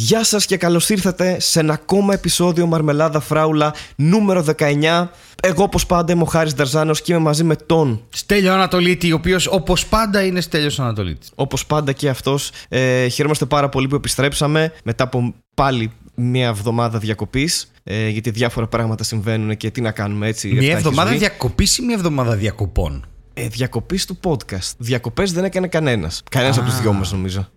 [0.00, 5.08] Γεια σας και καλώς ήρθατε σε ένα ακόμα επεισόδιο Μαρμελάδα Φράουλα νούμερο 19.
[5.42, 9.14] Εγώ όπως πάντα είμαι ο Χάρης Δαρζάνος και είμαι μαζί με τον Στέλιο Ανατολίτη, ο
[9.14, 11.30] οποίος όπως πάντα είναι Στέλιος Ανατολίτης.
[11.34, 12.50] όπως πάντα και αυτός.
[12.68, 18.66] Ε, χαιρόμαστε πάρα πολύ που επιστρέψαμε μετά από πάλι μια εβδομάδα διακοπής ε, γιατί διάφορα
[18.66, 20.48] πράγματα συμβαίνουν και τι να κάνουμε έτσι.
[20.48, 21.18] αυτά Μια έχει εβδομάδα ζωή.
[21.18, 24.72] διακοπής ή μια εβδομάδα διακοπών; Ε, διακοπής του podcast.
[24.78, 26.22] Διακοπές δεν έκανε κανένας.
[26.30, 27.48] Κανένας από τους δυο μας νομίζω.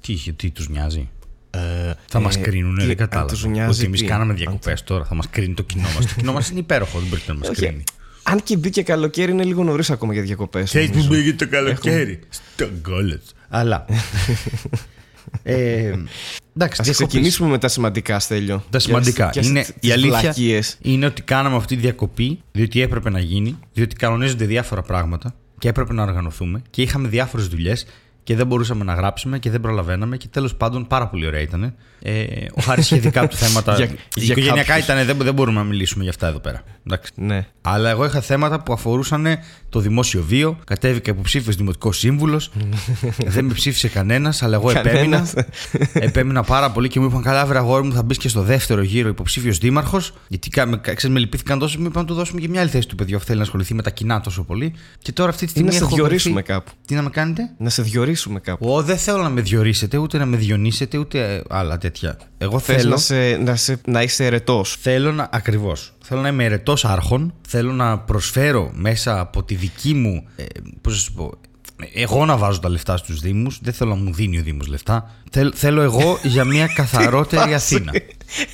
[0.00, 1.08] Τι, τι τους νοιάζει.
[2.08, 3.28] Θα μας ε, κρίνουν, τι, δεν αν κατάλαβα.
[3.32, 6.06] τους νοιάζει, Ότι εμείς τι, κάναμε αν διακοπές τώρα, θα μας κρίνει το κοινό μας.
[6.06, 7.82] το κοινό μας είναι υπέροχο, δεν μπορείς να μας Όχι, κρίνει.
[8.22, 10.64] Αν και μπήκε καλοκαίρι είναι λίγο νωρίς ακόμα για διακοπές.
[10.64, 11.08] Ξέρει που νομίζω.
[11.10, 12.20] πήγε το καλοκαίρι.
[12.28, 13.22] Στο γκόλετ.
[13.48, 13.84] Αλλά.
[15.42, 16.06] ε, εντάξει,
[16.56, 16.96] Ας διακοπές.
[16.96, 18.64] ξεκινήσουμε με τα σημαντικά, Στέλιο.
[18.70, 19.30] Τα σημαντικά.
[19.30, 20.78] Και ας- είναι, τις η αλήθεια βλακίες.
[20.82, 25.68] είναι ότι κάναμε αυτή τη διακοπή διότι έπρεπε να γίνει, διότι κανονίζονται διάφορα πράγματα και
[25.68, 27.86] έπρεπε να οργανωθούμε και είχαμε διάφορες δουλειές
[28.24, 31.74] και δεν μπορούσαμε να γράψουμε και δεν προλαβαίναμε και τέλος πάντων πάρα πολύ ωραία ήταν.
[32.06, 33.74] Ε, ο Χάρης είχε δικά του θέματα.
[33.74, 34.84] Για- για Οικογενειακά κάποιους.
[34.86, 36.62] ήταν, δεν, δεν μπορούμε να μιλήσουμε για αυτά εδώ πέρα.
[36.86, 37.12] Εντάξει.
[37.14, 37.46] Ναι.
[37.60, 39.26] Αλλά εγώ είχα θέματα που αφορούσαν
[39.68, 40.58] το δημόσιο βίο.
[40.66, 42.50] Κατέβηκα υποψήφιο δημοτικός σύμβουλος.
[43.26, 44.92] δεν με ψήφισε κανένας, αλλά εγώ επέμεινα.
[45.00, 45.34] Κανένας.
[45.92, 48.82] επέμεινα πάρα πολύ και μου είπαν: Καλά, βρε αγόρι μου, θα μπεις και στο δεύτερο
[48.82, 50.12] γύρο υποψήφιος δήμαρχος.
[50.28, 52.70] Γιατί κα- με, ξέρεις, με λυπήθηκαν τόσο, μου είπαν να του δώσουμε και μια άλλη
[52.70, 54.74] θέση του παιδιού, αφού θέλει να ασχοληθεί με τα κοινά τόσο πολύ.
[54.98, 55.72] Και τώρα αυτή τη Ή να στιγμή.
[55.72, 56.70] σε έχω διορίσουμε βρεθεί- κάπου.
[56.86, 58.64] Τι να με κάνετε; Να σε διορίσουμε κάπου.
[58.68, 61.92] Εγώ δεν θέλω να με διορίσετε, ούτε να με διονύσετε, ούτε ε, άλλα τέτοια.
[62.38, 62.90] Εγώ Θες θέλω.
[62.90, 64.76] να, σε, να, σε, να είσαι ερετός.
[64.80, 65.28] Θέλω να.
[65.32, 65.92] Ακριβώς.
[66.04, 67.34] Θέλω να είμαι ερετός άρχον.
[67.48, 70.24] Θέλω να προσφέρω μέσα από τη δική μου.
[70.36, 70.44] Ε,
[70.80, 71.32] Πώς να σου πω.
[71.94, 73.58] Εγώ να βάζω τα λεφτά στους Δήμους.
[73.62, 75.10] Δεν θέλω να μου δίνει ο Δήμος λεφτά.
[75.30, 77.92] Θέλ- θέλω εγώ για μια καθαρότερη Αθήνα.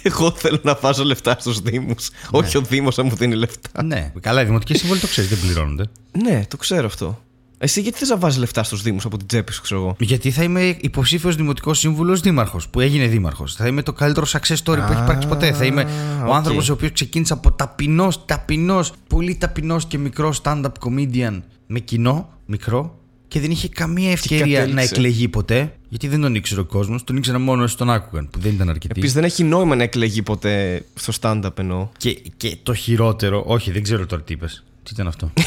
[0.03, 2.11] Εγώ θέλω να βάζω λεφτά στους Δήμους.
[2.31, 3.83] Όχι ο Δήμος να μου δίνει λεφτά.
[3.83, 5.85] ναι, καλά, οι δημοτικέ σύμβολοι το ξέρεις, δεν πληρώνονται.
[6.23, 7.23] Ναι, το ξέρω αυτό.
[7.63, 10.31] Εσύ γιατί θες να βάζεις λεφτά στους Δήμους από την τσέπη σου, ξέρω εγώ; Γιατί
[10.31, 13.55] θα είμαι υποψήφιος δημοτικός σύμβουλος δήμαρχος που έγινε δήμαρχος.
[13.55, 15.53] Θα είμαι το καλύτερο success story που έχει υπάρξει ποτέ.
[15.53, 15.83] Θα είμαι
[16.21, 16.35] ο οκ.
[16.35, 22.29] άνθρωπος ο οποίος ξεκίνησε από ταπεινός, ταπεινός, πολύ ταπεινός και μικρό stand-up comedian με κοινό,
[22.47, 22.99] μικρό,
[23.29, 24.75] και δεν είχε καμία ευκαιρία κατέληξε.
[24.75, 25.75] να εκλεγεί ποτέ.
[25.89, 28.69] Γιατί δεν τον ήξερε ο κόσμος, τον ήξερε μόνο όσοι τον άκουγαν, που δεν ήταν
[28.69, 28.95] αρκετοί.
[28.97, 31.89] Επίσης δεν έχει νόημα να εκλεγεί ποτέ στο stand-up εννοώ.
[31.97, 34.65] Και, και το χειρότερο, όχι, δεν ξέρω τώρα τι είπες.
[34.83, 35.33] Τι ήταν αυτό;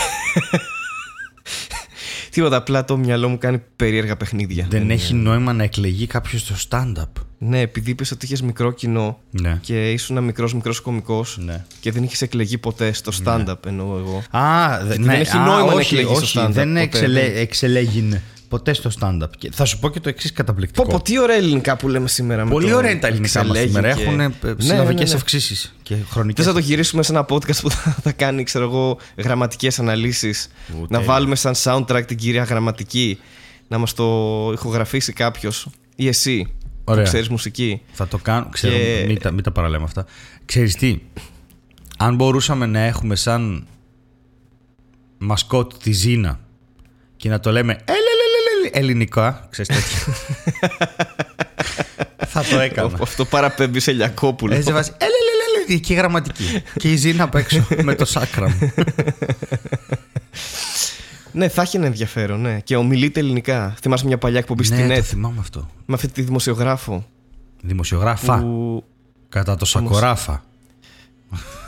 [2.34, 4.68] Τίποτα, απλά το μυαλό μου κάνει περίεργα παιχνίδια.
[4.70, 7.22] δεν έχει νόημα να εκλεγεί κάποιος στο stand-up.
[7.38, 9.58] Ναι, επειδή είπες ότι είχες μικρό κοινό Ναι.
[9.62, 11.66] και ήσουν μικρός μικρός κωμικός Ναι.
[11.80, 14.24] και δεν είχες εκλεγεί ποτέ στο stand-up εννοώ εγώ.
[14.40, 16.82] Α, δε- δεν ναι, έχει α, νόημα να όχι, εκλεγείς όχι, στο stand-up δεν ποτέ,
[16.82, 17.38] εξελέ, δεν.
[17.38, 18.02] εξελέγει
[18.54, 19.28] ποτέ στο stand-up.
[19.38, 20.84] Και θα σου πω και το εξής καταπληκτικό.
[20.86, 22.46] Πω, πω, τι ωραία ελληνικά που λέμε σήμερα.
[22.46, 23.94] με Πολύ το ωραία είναι τα ελληνικά μας εξελέγει σήμερα.
[23.94, 25.16] και- Έχουν Ναι, ε, ναι, συλλαβικέ ναι, ναι.
[25.16, 26.46] αυξήσεις και χρονικές.
[26.46, 30.48] Θες να το γυρίσουμε σε ένα podcast που θα, θα κάνει, ξέρω εγώ, γραμματικές αναλύσεις.
[30.74, 31.06] Ου, Να τέλεια.
[31.06, 33.20] βάλουμε σαν soundtrack την κυρία γραμματική.
[33.68, 34.04] Να μας το
[34.54, 35.68] ηχογραφήσει κάποιος.
[35.96, 36.54] Ή εσύ.
[36.84, 37.04] Ωραία.
[37.04, 37.82] Που ξέρεις μουσική.
[37.92, 38.48] Θα το κάνω.
[38.52, 40.06] Ξέρω, Και- μην, τα, μην τα παραλέμε αυτά.
[40.46, 41.00] Ξέρεις τι,
[41.98, 43.68] αν μπορούσαμε να έχουμε σαν
[45.18, 46.40] μασκότ τη Ζήνα
[47.18, 48.13] και να το λέμε «Ελελελελελε»,
[48.74, 50.14] ελληνικά, ξέρεις τέτοια.
[52.34, 52.98] θα το έκανα.
[53.02, 54.56] Αυτό παραπέμπει σε Λιακόπουλο.
[54.56, 56.64] Έτσι βάζει «Ελελελελε», και η γραμματική.
[56.78, 58.74] και η Ζήνα απ' έξω με το σάκρα μου.
[61.32, 62.60] ναι, θα έχει ένα ενδιαφέρον, ναι.
[62.60, 63.76] Και ομιλείται ελληνικά.
[63.82, 65.70] Θυμάσαι μια παλιά εκπομπή στη ναι, το net θυμάμαι αυτό.
[65.86, 67.06] με αυτή τη δημοσιογράφο.
[67.62, 68.40] Δημοσιογράφα.
[68.40, 68.84] Που...
[69.30, 70.44] Κατά το σακοράφα.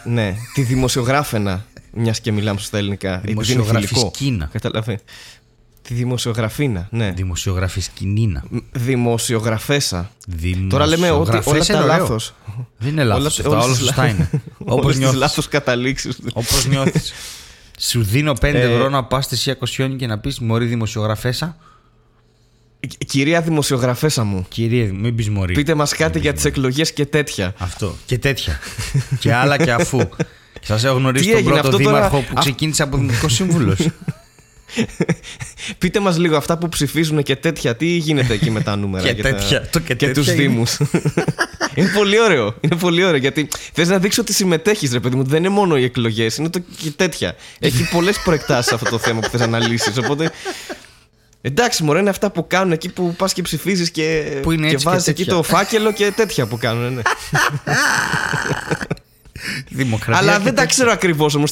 [0.03, 1.65] Ναι, τη δημοσιογράφενα.
[1.97, 3.13] Μιας και μιλάμε στα ελληνικά.
[3.13, 3.63] επειδή είναι θηλυκό.
[3.63, 4.49] Δημοσιογραφισκίνα.
[4.51, 4.99] Καταλαβαίνω.
[5.87, 7.11] Τη δημοσιογραφίνα, ναι.
[7.15, 8.43] Δημοσιογραφισκινίνα.
[8.71, 10.11] Δημοσιογραφέσα.
[10.69, 11.97] Τώρα λέμε ότι όλα Δημοσιογραφές τα είναι ωραίο.
[11.97, 12.33] λάθος.
[12.77, 13.39] Δεν είναι λάθος.
[13.39, 14.29] Αυτά όλα όλες σωστά τις- είναι.
[14.57, 15.19] Όπως Όλες τις νιώθεις.
[15.19, 16.17] λάθος καταλήξεις.
[16.33, 17.13] Όπως νιώθεις.
[17.79, 21.57] Σου δίνω 5 Ε, ευρώ να πας στη Σία Κοσιόνι και να πεις Μωρή δημοσιογραφέσα.
[23.07, 25.53] Κυρία δημοσιογραφέσα μου, Κύριε, μην πεις Μωρή.
[25.53, 27.53] πείτε μας κάτι για τις εκλογές και τέτοια.
[27.57, 27.95] Αυτό.
[28.05, 28.59] Και τέτοια.
[29.19, 29.99] και άλλα και αφού.
[30.61, 33.27] Σας έχω γνωρίσει Τι τον έγινε πρώτο αυτό τώρα; δήμαρχο που Α- ξεκίνησε από δημοτικό
[33.29, 33.79] σύμβουλος.
[35.77, 37.75] Πείτε μας λίγο αυτά που ψηφίζουν και τέτοια.
[37.75, 39.67] Τι γίνεται εκεί με τα νούμερα Και για τα- τέτοια.
[39.71, 40.51] Το και για τους τέτοια είναι.
[40.53, 40.77] δήμους.
[41.75, 42.55] είναι πολύ ωραίο.
[42.61, 45.23] Είναι πολύ ωραίο γιατί θες να δείξω ότι συμμετέχεις ρε παιδί μου.
[45.23, 47.35] Δεν είναι μόνο οι εκλογές, είναι το και τέτοια.
[47.59, 49.97] Έχει πολλές προεκτάσεις αυτό το θέμα που θες να αναλύσεις.
[49.97, 50.31] Οπότε
[51.41, 54.73] Εντάξει, μωρέ, είναι αυτά που κάνουν εκεί που πας και ψηφίζεις και, Που είναι και
[54.73, 55.37] έτσι και βάζεις εκεί τέτοια.
[55.37, 56.93] το φάκελο και τέτοια που κάνουν.
[56.93, 57.01] Ναι.
[59.69, 60.21] Δημοκρατία.
[60.21, 60.65] Αλλά και δεν τα τέτοια.
[60.65, 61.51] ξέρω ακριβώς όμως.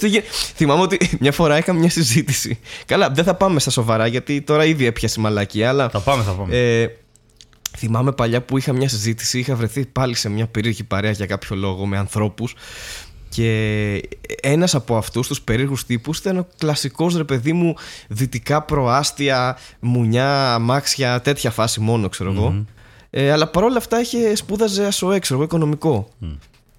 [0.56, 2.60] Θυμάμαι ότι μια φορά είχα μια συζήτηση.
[2.86, 5.70] Καλά, δεν θα πάμε στα σοβαρά γιατί τώρα ήδη έπιασε η μαλακία.
[5.70, 6.56] Αλλά Θα πάμε, θα πάμε.
[6.58, 6.88] ε,
[7.78, 9.40] θυμάμαι παλιά που είχα μια συζήτηση.
[9.40, 12.56] Είχα βρεθεί πάλι σε μια περίεργη παρέα για κάποιο λόγο με ανθρώπους.
[13.30, 14.02] Και
[14.42, 17.76] ένας από αυτούς τους περίεργους τύπους ήταν ο κλασικός ρε παιδί μου
[18.08, 22.66] δυτικά προάστια, μουνιά, αμάξια, τέτοια φάση μόνο, ξέρω εγώ.
[23.10, 26.10] Ε, αλλά παρόλα αυτά είχε, σπούδαζε ΑΣΟΕ, ξέρω εγώ, οικονομικό.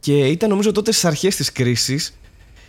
[0.05, 2.15] Και ήταν νομίζω τότε στις αρχές της κρίσης.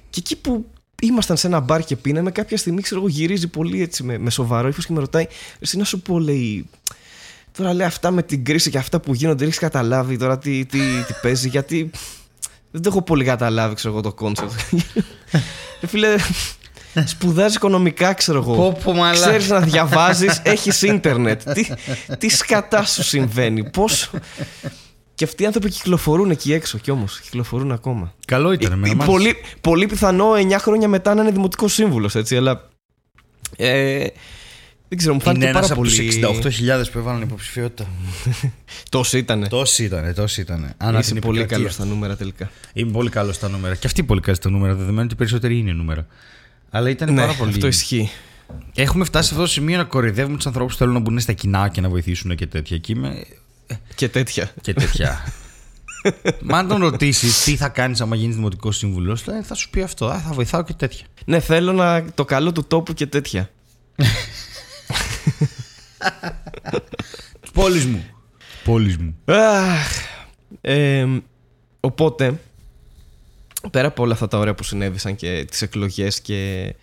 [0.10, 0.66] Και εκεί που
[1.02, 4.30] ήμασταν σε ένα μπαρ και πίναμε, κάποια στιγμή ξέρω εγώ γυρίζει πολύ έτσι με, με
[4.30, 5.28] σοβαρό ύφος και με ρωτάει,
[5.60, 6.70] Εσύ να σου πω, λέει.
[7.58, 10.80] Τώρα λέει αυτά με την κρίση και αυτά που γίνονται, έχεις καταλάβει τώρα τι, τι,
[10.80, 11.92] τι παίζει, γιατί
[12.72, 14.52] δεν το έχω πολύ καταλάβει, ξέρω εγώ, το concept.
[15.82, 16.16] Ε, φίλε,
[17.06, 18.56] σπουδάζει οικονομικά, ξέρω εγώ.
[18.56, 19.28] Πω, πω, μαλάκα.
[19.28, 21.52] Ξέρεις να διαβάζεις, έχεις ίντερνετ.
[21.52, 21.68] Τι,
[22.18, 24.10] τι σκατά σου συμβαίνει, πώς.
[25.16, 27.20] Και αυτοί οι άνθρωποι κυκλοφορούν εκεί έξω κι όμως.
[27.20, 28.14] Κυκλοφορούν ακόμα.
[28.28, 28.72] Καλό ήταν.
[28.72, 29.12] εμένα Ε, μ' άρεσε.
[29.18, 32.70] πολύ, πολύ πιθανό 9 χρόνια μετά να είναι δημοτικός σύμβουλος, έτσι, αλλά.
[33.58, 34.08] Ε,
[34.88, 35.90] δεν ξέρω, μου Είναι φάνηκε ένας πάρα από πολύ.
[36.42, 37.88] τους 68.000 που έβαλαν υποψηφιότητα.
[38.90, 39.48] Τόσο ήταν.
[39.50, 40.74] Τόσοι ήταν, τόσοι ήταν.
[40.78, 41.58] Ανά Είσαι την πολύ επικρατεία.
[41.58, 42.50] καλός στα νούμερα τελικά.
[42.74, 43.76] Είμαι πολύ καλός στα νούμερα.
[43.76, 46.08] Και αυτοί πολύ καλοί στα νούμερα, δεδομένου ότι οι περισσότεροι είναι νούμερα.
[46.70, 47.52] Αλλά ήταν Ναι, πάρα πολύ.
[47.52, 48.10] αυτό ισχύει.
[48.76, 51.34] Έχουμε φτάσει σε αυτό το σημείο να κοροϊδεύουμε τους ανθρώπους που θέλουν να μπουν στα
[51.34, 52.78] κοινά και να βοηθήσουν και τέτοια.
[52.78, 53.24] Και είμαι.
[53.96, 54.54] Και τέτοια.
[54.62, 55.34] και τέτοια.
[56.42, 60.06] Μα αν τον ρωτήσεις τι θα κάνεις άμα γίνεις δημοτικός σύμβουλος, θα σου πει αυτό.
[60.06, 61.06] Α, θα βοηθάω και τέτοια.
[61.26, 63.50] Ναι, θέλω να, το καλό του τόπου και τέτοια.
[67.40, 68.06] Τη πόλης μου.
[68.64, 69.16] Πόλης μου.
[69.26, 70.04] Αχ.
[70.62, 71.08] Ε,
[71.80, 72.40] οπότε,
[73.72, 76.74] πέρα από όλα αυτά τα ωραία που συνέβησαν και τις εκλογές και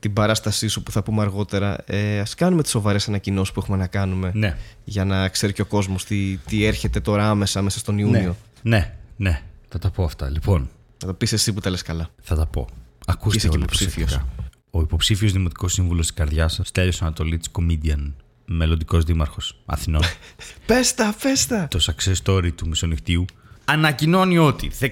[0.00, 3.76] την παράστασή σου που θα πούμε αργότερα, ε, ας κάνουμε τις σοβαρές ανακοινώσεις που έχουμε
[3.76, 4.56] να κάνουμε Ναι.
[4.84, 8.36] για να ξέρει και ο κόσμος τι, τι έρχεται τώρα άμεσα μέσα στον Ιούνιο.
[8.62, 8.76] Ναι.
[8.76, 9.42] ναι, ναι.
[9.68, 10.30] Θα τα πω αυτά.
[10.30, 12.08] Λοιπόν, Θα το πεις εσύ που τα λες καλά.
[12.22, 12.68] θα τα πω.
[13.06, 14.10] Ακούστε Είσαι και όλοι υποψήφιος.
[14.10, 14.46] προσεκτικά.
[14.70, 18.12] Ο υποψήφιος δημοτικός σύμβουλος της καρδιάς σα, Στέλιος Ανατολίτης Comedian,
[18.46, 20.02] μελλοντικός δήμαρχος Αθηνών,
[20.66, 21.68] Πες τα, πες τα.
[21.68, 23.24] το success story του μεσονυχτίου,
[23.70, 24.86] ανακοινώνει ότι 14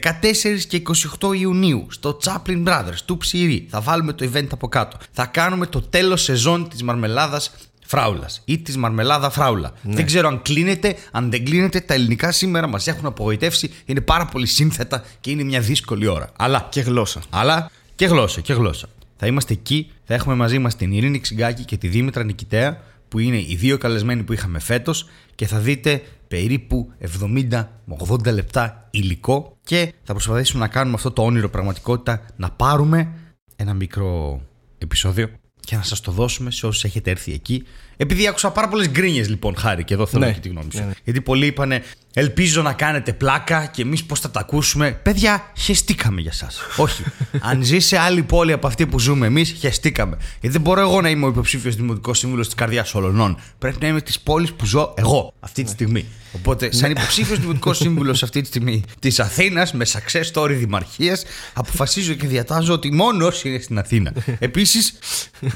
[0.68, 0.82] και
[1.20, 4.96] 28 Ιουνίου στο Chaplin Brothers του Ψηρή θα βάλουμε το event από κάτω.
[5.12, 7.50] Θα κάνουμε το τέλος σεζόν της μαρμελάδας
[7.86, 9.72] Φράουλας ή της μαρμελάδα Φράουλα.
[9.82, 11.80] Δεν ξέρω αν κλείνεται, αν δεν κλείνεται.
[11.80, 13.70] Τα ελληνικά σήμερα μας έχουν απογοητεύσει.
[13.84, 16.30] Είναι πάρα πολύ σύνθετα και είναι μια δύσκολη ώρα.
[16.36, 17.20] Αλλά Και γλώσσα.
[17.30, 18.88] αλλά και γλώσσα, και γλώσσα.
[19.16, 23.18] Θα είμαστε εκεί, θα έχουμε μαζί μας την Ειρήνη Ξυγκάκη και τη Δήμητρα Νικητέα, που
[23.18, 28.88] είναι οι δύο καλεσμένοι που είχαμε φέτος, και θα δείτε περίπου 70 με 80 λεπτά
[28.90, 33.12] υλικό και θα προσπαθήσουμε να κάνουμε αυτό το όνειρο πραγματικότητα, να πάρουμε
[33.56, 34.40] ένα μικρό
[34.78, 37.64] επεισόδιο και να σας το δώσουμε σε όσους έχετε έρθει εκεί.
[38.00, 40.32] Επειδή άκουσα πάρα πολλές γκρίνιες, λοιπόν, χάρη, και εδώ θέλω Ναι.
[40.32, 40.78] και τη γνώμη σου.
[40.78, 40.92] Ναι, ναι.
[41.04, 41.82] Γιατί πολλοί είπανε,
[42.20, 44.90] Ελπίζω να κάνετε πλάκα και εμείς πώς θα τα ακούσουμε.
[45.02, 46.50] Παιδιά, χεστήκαμε για εσά.
[46.76, 47.04] Όχι.
[47.50, 50.16] Αν ζει σε άλλη πόλη από αυτή που ζούμε εμείς, χεστήκαμε.
[50.16, 53.38] Γιατί δεν μπορώ εγώ να είμαι ο υποψήφιος δημοτικός σύμβουλος της καρδιάς Ολονών.
[53.58, 56.04] Πρέπει να είμαι της πόλης που ζω εγώ αυτή τη στιγμή.
[56.32, 61.24] Οπότε, σαν υποψήφιος δημοτικός σύμβουλος αυτή τη στιγμή της Αθήνας, με success story δημαρχίας,
[61.54, 64.12] αποφασίζω και διατάζω ότι μόνο όσοι είναι στην Αθήνα.
[64.38, 64.98] Επίσης.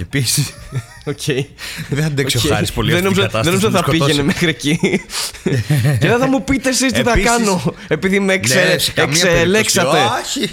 [0.01, 0.53] Επίσης,
[1.05, 1.25] Οκ.
[1.89, 2.32] δεν θα αντέξει Οκ.
[2.37, 3.59] Ο Χάρης πολύ δεν αυτή την νόμιζα, κατάσταση.
[3.61, 4.11] δεν νόμιζα μου θα σκοτώσει.
[4.11, 4.79] πήγαινε μέχρι εκεί.
[6.01, 7.75] και δεν θα μου πείτε εσείς τι θα Επίσης- κάνω.
[7.89, 8.55] Επειδή με εξε...
[8.73, 9.89] Ναι, σε καμία εξελέξατε.
[9.91, 10.39] περίπτωση.
[10.41, 10.51] Όχι.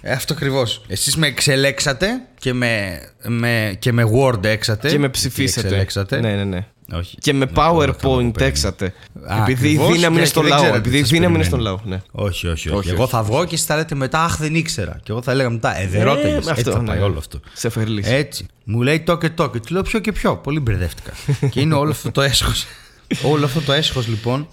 [0.00, 0.82] ε, αυτό ακριβώς.
[0.88, 2.06] Εσείς με εξελέξατε
[2.38, 4.88] και με, με, και με Word έξατε.
[4.88, 5.66] Και με Γιατί ψηφίσατε.
[5.66, 6.20] Εξελέξατε.
[6.20, 6.66] Ναι, ναι, ναι.
[6.92, 7.16] Όχι.
[7.20, 8.48] Και με Ναι, όλα καλά που PowerPoint παίρνει.
[8.48, 8.84] έξατε.
[9.28, 10.58] Α, Επειδή η ακριβώς, δύναμη και- είναι και στο δεν λαό.
[10.60, 11.80] ξέρατε Επειδή η τι σας δύναμη είναι στο περιμένει.
[11.84, 11.90] λαό.
[11.96, 12.02] Ναι.
[12.12, 12.78] Όχι, όχι, όχι.
[12.78, 13.10] Όχι, Εγώ όχι.
[13.12, 15.00] θα βγω και εσείς θα λέτε μετά, Αχ, δεν ήξερα.
[15.02, 16.30] Και εγώ θα έλεγα μετά, Ε, δεν ρώταγες.
[16.44, 16.86] με Έτσι αυτό, θα ναι.
[16.86, 17.40] πάει όλο αυτό.
[17.52, 18.02] Σε φερλή.
[18.06, 18.46] Έτσι.
[18.64, 20.36] Μου λέει το και το και του λέω ποιο και ποιο.
[20.36, 21.12] Πολύ μπερδεύτηκα.
[21.50, 22.66] και είναι όλο αυτό το έσχος.
[23.22, 24.48] όλο αυτό το έσχος λοιπόν.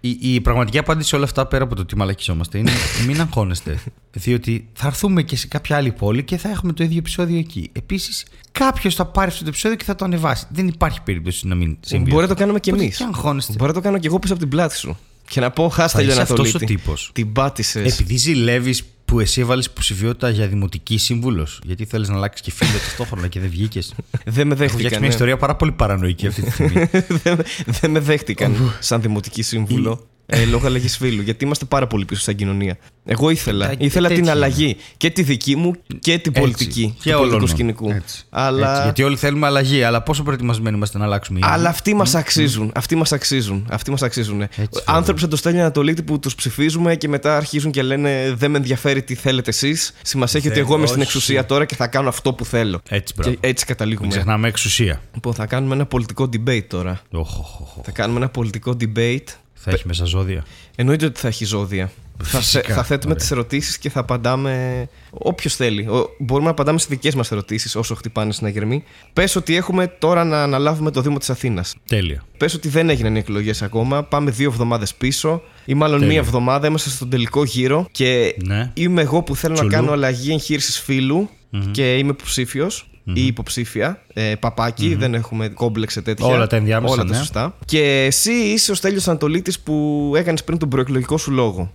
[0.00, 2.70] Ε, η, η πραγματική απάντηση σε όλα αυτά πέρα από το τι μαλακισόμαστε είναι
[3.06, 3.82] μην αγχώνεστε.
[4.12, 7.70] Διότι θα έρθουμε και σε κάποια άλλη πόλη και θα έχουμε το ίδιο επεισόδιο εκεί.
[7.72, 10.46] Επίσης, κάποιος θα πάρει αυτό το επεισόδιο και θα το ανεβάσει.
[10.50, 12.04] Δεν υπάρχει περίπτωση να μην συμβεί.
[12.10, 12.34] Μπορεί να αυτό.
[12.34, 12.96] το κάνουμε κι Οπότε εμείς.
[12.96, 13.52] τι αγχώνεστε.
[13.52, 14.98] Μπορεί να το κάνω κι εγώ πίσω από την πλάτη σου.
[15.30, 16.64] Και να πω χάστα είσαι αυτός Ανατολίτη.
[16.64, 17.10] ο τύπος.
[17.14, 17.92] Την πάτησες.
[17.92, 22.78] Επειδή ζηλεύεις που εσύ έβαλες υποψηφιότητα για δημοτική σύμβουλος, γιατί θέλεις να αλλάξεις και φίλο
[22.78, 23.94] ταυτόχρονα και δεν βγήκες.
[24.24, 24.90] Δεν με Έχω φτιάξει δέχτηκαν.
[24.90, 25.06] μια ναι.
[25.06, 26.84] ιστορία πάρα πολύ παρανοϊκή αυτή τη στιγμή.
[27.22, 27.38] δεν,
[27.80, 30.08] δεν με δέχτηκαν σαν δημοτική σύμβουλο.
[30.32, 31.22] Ε, λόγω αλλαγής φίλου.
[31.22, 32.78] Γιατί είμαστε πάρα πολύ πίσω σαν κοινωνία.
[33.04, 33.66] Εγώ ήθελα.
[33.66, 34.76] Τα- ήθελα την τέτοια αλλαγή.
[34.96, 36.80] Και τη δική μου και την πολιτική.
[36.82, 36.94] Έτσι.
[36.96, 37.48] του Και πολιτικού όλων.
[37.48, 37.90] σκηνικού.
[37.90, 38.24] Έτσι.
[38.30, 41.48] Αλλά, Έτσι, γιατί όλοι θέλουμε αλλαγή, αλλά πόσο προετοιμασμένοι είμαστε να αλλάξουμε ήδη.
[41.52, 42.70] αλλά αυτοί μας αξίζουν.
[42.74, 43.66] Αυτοί μας αξίζουν.
[43.70, 44.42] Αυτοί μας αξίζουν.
[44.42, 48.50] Έτσι, Άνθρωποι σαν το Στέλιο Ανατολίτη που τους ψηφίζουμε και μετά αρχίζουν και λένε Δεν
[48.50, 49.92] με ενδιαφέρει τι θέλετε εσείς.
[50.02, 51.08] Σημασία έχει ότι Δεν- εγώ είμαι στην όχι.
[51.08, 52.80] εξουσία τώρα και θα κάνω αυτό που θέλω.
[52.88, 53.36] Έτσι, Και μπράβο.
[53.40, 54.08] έτσι Μην καταλήγουμε.
[54.08, 55.00] ξεχνάμε εξουσία.
[55.14, 57.00] Λοιπόν, θα κάνουμε ένα πολιτικό debate τώρα.
[57.10, 57.84] Οχ, οχ, οχ, οχ.
[57.84, 59.24] Θα κάνουμε ένα πολιτικό debate.
[59.62, 60.44] Θα έχει μέσα ζώδια.
[60.76, 61.90] Εννοείται ότι θα έχει ζώδια.
[62.22, 63.16] Θα, Φυσικά, θε- θα θέτουμε ωραία.
[63.22, 64.88] τις ερωτήσεις και θα απαντάμε.
[65.10, 65.86] Όποιος θέλει.
[65.88, 68.84] Ο- μπορούμε να απαντάμε στι δικές μας ερωτήσεις όσο χτυπάνε στην αγερμή.
[69.12, 71.74] Πες ότι έχουμε τώρα να αναλάβουμε το Δήμο της Αθήνας.
[71.86, 72.24] Τέλεια.
[72.36, 74.02] Πες ότι δεν έγιναν οι εκλογές ακόμα.
[74.04, 75.42] Πάμε δύο εβδομάδες πίσω.
[75.64, 76.12] Ή μάλλον Τέλεια.
[76.14, 76.66] μία εβδομάδα.
[76.66, 77.86] Είμαστε στον τελικό γύρο.
[77.90, 78.70] Και Ναι.
[78.74, 79.70] είμαι εγώ που θέλω Τσουλού.
[79.70, 81.28] να κάνω αλλαγή εγχείρησης φίλου.
[81.70, 82.90] Και είμαι υποψήφιος.
[83.14, 84.02] Η υποψήφια.
[84.12, 86.26] Ε, παπακι δεν έχουμε κόμπλεξ σε τέτοια.
[86.26, 87.16] Όλα τα ενδιάμεσα, Όλα τα ναι.
[87.16, 87.54] σωστά.
[87.64, 91.72] Και εσύ είσαι ο Στέλιος Ανατολίτης που έκανες πριν τον προεκλογικό σου λόγο.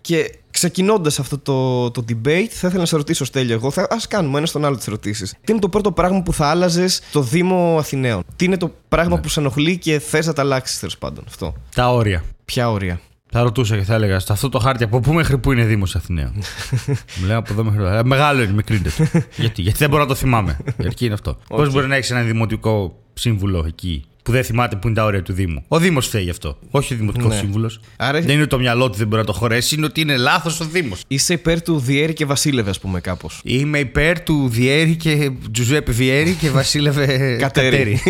[0.00, 3.68] Και ξεκινώντας αυτό το, το debate, θα ήθελα να σε ρωτήσω, Στέλιο, εγώ.
[3.68, 5.34] Α κάνουμε ένα στον άλλο τις ερωτήσεις.
[5.44, 9.18] Τι είναι το πρώτο πράγμα που θα άλλαζες στο Δήμο Αθηναίων, Τι είναι το πράγμα
[9.20, 11.24] που σε ενοχλεί και θες να τα αλλάξεις, τέλος πάντων.
[11.26, 12.24] Αυτό; Τα όρια.
[12.44, 13.00] Ποια όρια;
[13.36, 15.96] Θα ρωτούσα και θα έλεγα σε αυτό το χάρτη από πού μέχρι πού είναι Δήμος
[15.96, 16.32] Αθηναίων;
[17.20, 17.94] Μου λέει από εδώ μέχρι εδώ.
[17.94, 18.90] Ε, Μεγάλο είναι, μικρύνεται.
[19.36, 20.58] γιατί, γιατί δεν μπορώ να το θυμάμαι.
[20.78, 21.38] Γιατί είναι αυτό.
[21.48, 25.22] Πώς μπορεί να έχεις ένα δημοτικό σύμβουλο εκεί που δεν θυμάται πού είναι τα όρια
[25.22, 26.58] του Δήμου; Ο Δήμος φταίει γι' αυτό.
[26.70, 27.38] Όχι ο δημοτικός Ναι.
[27.38, 27.80] σύμβουλος.
[27.96, 30.16] Άρα- Δεν είναι ότι το μυαλό του δεν μπορεί να το χωρέσει, είναι ότι είναι
[30.16, 31.00] λάθος ο Δήμος.
[31.08, 33.40] Είσαι υπέρ του Διέρη και Βασίλευε, ας πούμε, κάπως.
[33.44, 37.76] Είμαι υπέρ του Διέρη και Τζουζέπε Βιέρη και Βασίλευε Κατέρη.
[37.76, 38.00] Κατέρη.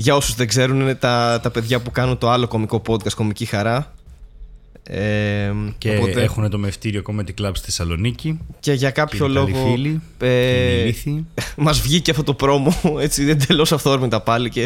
[0.00, 3.44] Για όσους δεν ξέρουν, είναι τα, τα παιδιά που κάνουν το άλλο κωμικό podcast, Κωμική
[3.44, 3.94] Χαρά.
[4.82, 8.38] Ε, Και οπότε- έχουν το Μαιευτήριο Comedy Club στη Θεσσαλονίκη.
[8.60, 9.70] και για κάποιο Και είναι καλοί λόγο.
[9.70, 10.00] φίλοι.
[10.18, 11.26] ε, Και είναι ηλίθιοι.
[11.56, 14.62] Μας βγήκε αυτό το promo έτσι εντελώς αυθόρμητα πάλι και.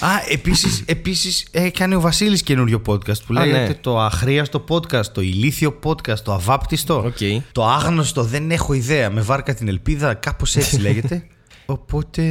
[0.00, 3.74] Α, επίση επίσης, έκανε ο Βασίλης καινούριο podcast που Α, λέγεται ναι.
[3.74, 7.02] το αχρείαστο podcast, το ηλίθιο podcast, το αβάπτιστο.
[7.06, 7.42] Οκ.
[7.52, 9.10] Το άγνωστο, δεν έχω ιδέα.
[9.10, 11.26] Με βάρκα την ελπίδα, κάπως έτσι λέγεται.
[11.66, 12.22] Οπότε.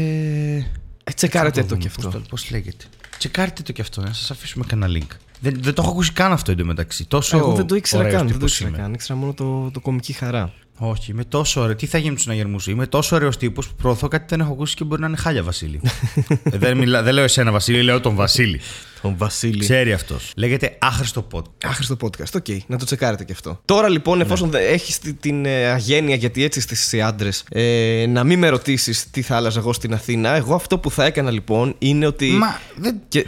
[1.07, 2.01] Ε, τσεκάρετε Θα το δούμε κι αυτό.
[2.01, 2.85] Πώς, το- πώς λέγεται.
[3.17, 5.15] Τσεκάρετε το κι αυτό, να σας αφήσουμε κανένα link.
[5.39, 7.05] Δεν, δεν το έχω ακούσει καν αυτό εντωμεταξύ.
[7.05, 8.23] Τόσο Εγώ δεν το ήξερα ωραίος καν.
[8.27, 8.77] Δεν το τύπος ήξερα είμαι.
[8.81, 8.93] καν.
[8.93, 10.53] Ήξερα μόνο το, το κωμική χαρά.
[10.77, 11.75] Όχι, είμαι τόσο ωραίο.
[11.75, 12.71] Τι θα γίνει με τους συναγερμούς; Σου.
[12.71, 15.17] Είμαι τόσο ωραίος τύπος που προωθώ κάτι που δεν έχω ακούσει και μπορεί να είναι
[15.17, 15.81] χάλια Βασίλη.
[16.43, 18.59] ε, δεν, μιλά, δεν λέω εσένα Βασίλη, λέω τον Βασίλη.
[19.05, 19.59] Τον Βασίλη.
[19.59, 20.31] Ξέρει αυτός.
[20.35, 21.65] Λέγεται άχρηστο podcast.
[21.65, 22.35] Άχρηστο podcast.
[22.35, 23.59] Οκ, να το τσεκάρετε κι αυτό.
[23.65, 24.59] Τώρα λοιπόν, εφόσον ναι.
[24.59, 29.09] έχεις την ε, αγένεια, γιατί έτσι είστε εσείς οι άντρες, ε, να μην με ρωτήσεις
[29.09, 32.31] τι θα άλλαζα εγώ στην Αθήνα, εγώ αυτό που θα έκανα λοιπόν είναι ότι.
[32.31, 33.01] Μα δεν.
[33.07, 33.25] Και...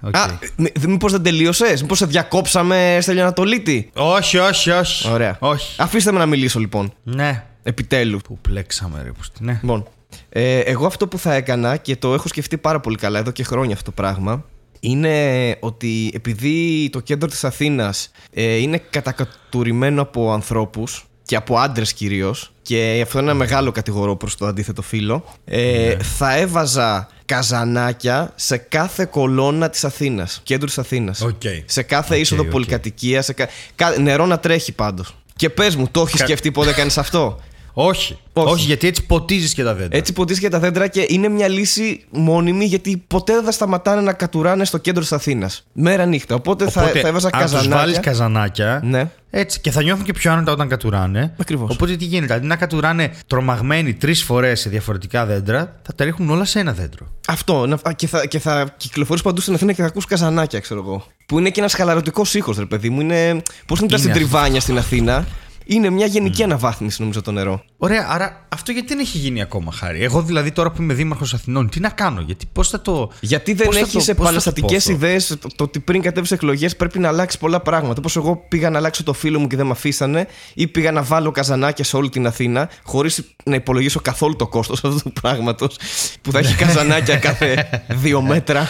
[0.00, 0.16] Οκ.
[0.16, 0.38] Α,
[0.86, 3.90] μήπως δεν τελείωσες, Μήπως σε διακόψαμε, Στέλιο Ανατολίτη.
[3.94, 5.08] Όχι, όχι, όχι.
[5.08, 5.36] Ωραία.
[5.40, 5.80] Όχι.
[5.80, 6.92] Αφήστε με να μιλήσω λοιπόν.
[7.02, 7.44] Ναι.
[7.62, 8.18] Επιτέλους.
[8.18, 9.12] Πού μπλέξαμε, ρε.
[9.12, 9.44] Πούστη.
[9.44, 9.58] Ναι.
[9.62, 9.86] Λοιπόν,
[10.28, 13.44] ε, εγώ αυτό που θα έκανα και το έχω σκεφτεί πάρα πολύ καλά εδώ και
[13.44, 14.44] χρόνια αυτό το πράγμα
[14.80, 21.92] είναι ότι επειδή το κέντρο της Αθήνας ε, είναι κατακατουρημένο από ανθρώπους και από άντρες
[21.92, 28.32] κυρίως και αυτό είναι ένα μεγάλο κατηγορό προς το αντίθετο φύλο ε, θα έβαζα καζανάκια
[28.34, 31.42] σε κάθε κολόνα της Αθήνας, κέντρο της Αθήνας Οκ.
[31.64, 32.48] σε κάθε Οκ, είσοδο οκ.
[32.48, 33.48] πολυκατοικίας σε κα...
[33.74, 37.40] κα- νερό να τρέχει πάντως και πες μου, το έχει Κα- σκεφτεί πότε κάνεις αυτό;
[37.80, 38.18] Όχι.
[38.32, 38.48] Όχι.
[38.52, 38.64] όχι.
[38.66, 39.96] γιατί έτσι ποτίζεις και τα δέντρα.
[39.98, 44.00] έτσι ποτίζεις και τα δέντρα και είναι μια λύση μόνιμη γιατί ποτέ δεν θα σταματάνε
[44.00, 45.66] να κατουράνε στο κέντρο της Αθήνας.
[45.72, 46.34] Μέρα νύχτα.
[46.34, 47.76] Οπότε, θα, Οπότε, θα έβαζα αν τους καζανάκια.
[47.76, 48.80] βάλεις καζανάκια.
[48.84, 49.10] Ναι.
[49.30, 49.60] Έτσι.
[49.60, 51.34] Και θα νιώθουν και πιο άνετα όταν κατουράνε.
[51.40, 51.70] Ακριβώς.
[51.74, 52.34] Οπότε τι γίνεται.
[52.34, 56.72] Αντί να κατουράνε τρομαγμένοι τρεις φορές σε διαφορετικά δέντρα, θα τα ρίχνουν όλα σε ένα
[56.72, 57.06] δέντρο.
[57.28, 57.66] Αυτό.
[57.66, 60.80] να- α, Και θα, και θα κυκλοφορείς παντού στην Αθήνα και θα ακούς καζανάκια, ξέρω
[60.80, 61.04] εγώ.
[61.26, 63.00] Που είναι και ένας χαλαρωτικός ήχος, ρε παιδί μου.
[63.00, 63.42] Είναι.
[63.66, 65.26] Πώς είναι τα Είναι συντριβάνια στην Αθήνα;
[65.70, 67.64] Είναι μια γενική αναβάθμιση, νομίζω, το νερό.
[67.76, 71.34] Ωραία, άρα αυτό γιατί δεν έχει γίνει ακόμα χάρη; Εγώ δηλαδή τώρα που είμαι δήμαρχος
[71.34, 73.10] Αθηνών, τι να κάνω, γιατί πώς θα το.
[73.20, 75.64] Γιατί δεν πώς θα έχεις το- πώς θα το επαναστατικές πω αυτό; ιδέες το, το
[75.64, 77.94] ότι πριν κατέβεις εκλογές πρέπει να αλλάξεις πολλά πράγματα.
[77.98, 81.02] Όπως εγώ πήγα να αλλάξω το φίλο μου και δεν με αφήσανε, ή πήγα να
[81.02, 85.76] βάλω καζανάκια σε όλη την Αθήνα, χωρίς να υπολογίσω καθόλου το κόστος αυτού του πράγματος,
[86.22, 88.68] που θα έχει καζανάκια κάθε δύο μέτρα.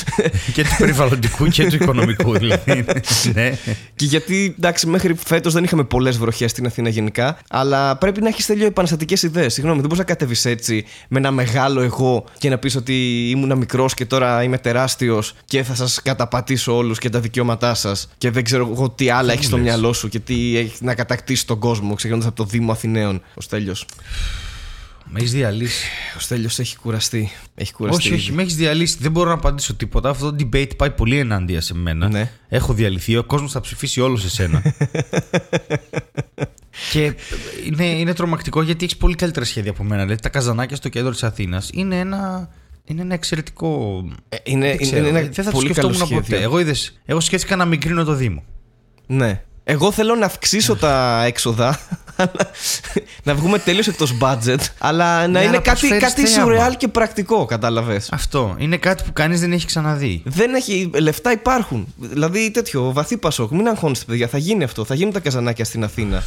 [0.54, 2.84] και του περιβαλλοντικού και του οικονομικού δηλαδή.
[3.34, 3.58] ναι.
[3.96, 8.28] και γιατί, εντάξει, μέχρι φέτος δεν είχαμε πολλές βροχές στην Αθήνα γενικά, αλλά πρέπει να
[8.28, 9.52] έχεις τελείω επαναστατικές ιδέες.
[9.52, 13.58] Συγγνώμη, δεν μπορείς να κατέβεις έτσι με ένα μεγάλο εγώ και να πεις ότι ήμουν
[13.58, 18.30] μικρός και τώρα είμαι τεράστιος και θα σας καταπατήσω όλους και τα δικαιώματά σας και
[18.30, 19.64] δεν ξέρω εγώ τι άλλα έχεις στο λες.
[19.64, 23.22] μυαλό σου και τι έχεις να κατακτήσεις τον κόσμο, ξεκινώντας από το Δήμο Αθηναίων.
[23.34, 23.86] Ο Στέλιος.
[25.12, 25.88] Με έχεις διαλύσει.
[26.16, 27.30] Ο Στέλιος έχει κουραστεί.
[27.54, 28.06] Έχει κουραστεί.
[28.06, 28.96] Όχι, όχι, με έχεις διαλύσει.
[29.00, 30.08] Δεν μπορώ να απαντήσω τίποτα.
[30.08, 32.08] Αυτό το debate πάει πολύ ενάντια σε μένα.
[32.08, 32.30] Ναι.
[32.48, 33.16] Έχω διαλυθεί.
[33.16, 34.62] Ο κόσμος θα ψηφίσει όλο σε σένα.
[36.92, 37.14] και
[37.66, 40.02] είναι, είναι τρομακτικό γιατί έχεις πολύ καλύτερα σχέδια από μένα.
[40.02, 42.48] Δηλαδή τα καζανάκια στο κέντρο της Αθήνας είναι ένα.
[42.84, 44.04] Είναι ένα εξαιρετικό.
[44.28, 46.24] Ε, είναι, δεν, είναι, ξέρω, ένα δεν θα το πολύ καλό σκεφτόμουν ποτέ.
[46.26, 46.44] σχέδιο.
[46.44, 48.44] Εγώ, είδες, εγώ σκέφτηκα να μικρύνω το Δήμο.
[49.06, 49.42] Ναι.
[49.64, 51.80] Εγώ θέλω να αυξήσω τα έξοδα.
[53.22, 54.58] να βγούμε τελείω εκτός budget.
[54.78, 56.42] Αλλά να Ναι, είναι αλλά κάτι, προσφέρεις κάτι θέαμα.
[56.44, 58.08] σουρεάλ και πρακτικό, κατάλαβες.
[58.12, 58.56] Αυτό.
[58.58, 60.22] Είναι κάτι που κανείς δεν έχει ξαναδεί.
[60.24, 60.90] Δεν έχει.
[60.94, 61.94] Λεφτά υπάρχουν.
[61.96, 63.50] Δηλαδή τέτοιο, βαθύ πασόκ.
[63.50, 64.28] Μην αγχώνεστε, παιδιά.
[64.28, 64.84] Θα γίνει αυτό.
[64.84, 66.22] Θα γίνουν τα καζανάκια στην Αθήνα.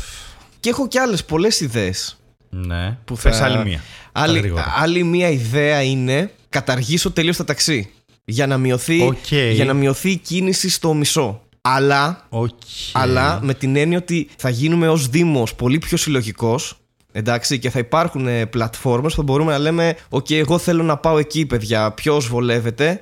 [0.64, 2.18] Και έχω και άλλες πολλές ιδέες.
[2.50, 2.98] Ναι.
[3.06, 3.46] Που Πες θα...
[3.46, 3.82] άλλη μία.
[4.12, 4.74] Τα Άλλη, γρήγορα.
[4.78, 7.90] άλλη μία ιδέα είναι καταργήσω τελείως τα ταξί.
[8.26, 9.32] Για να, μειωθεί, Οκ.
[9.54, 11.42] για να μειωθεί η κίνηση στο μισό.
[11.62, 12.50] Αλλά Οκ.
[12.92, 16.78] αλλά με την έννοια ότι θα γίνουμε ως Δήμος πολύ πιο συλλογικός
[17.12, 20.98] Εντάξει, και θα υπάρχουν ε, πλατφόρμες που θα μπορούμε να λέμε «Οκ, εγώ θέλω να
[20.98, 21.92] πάω εκεί, παιδιά.
[21.92, 23.02] Ποιος βολεύεται»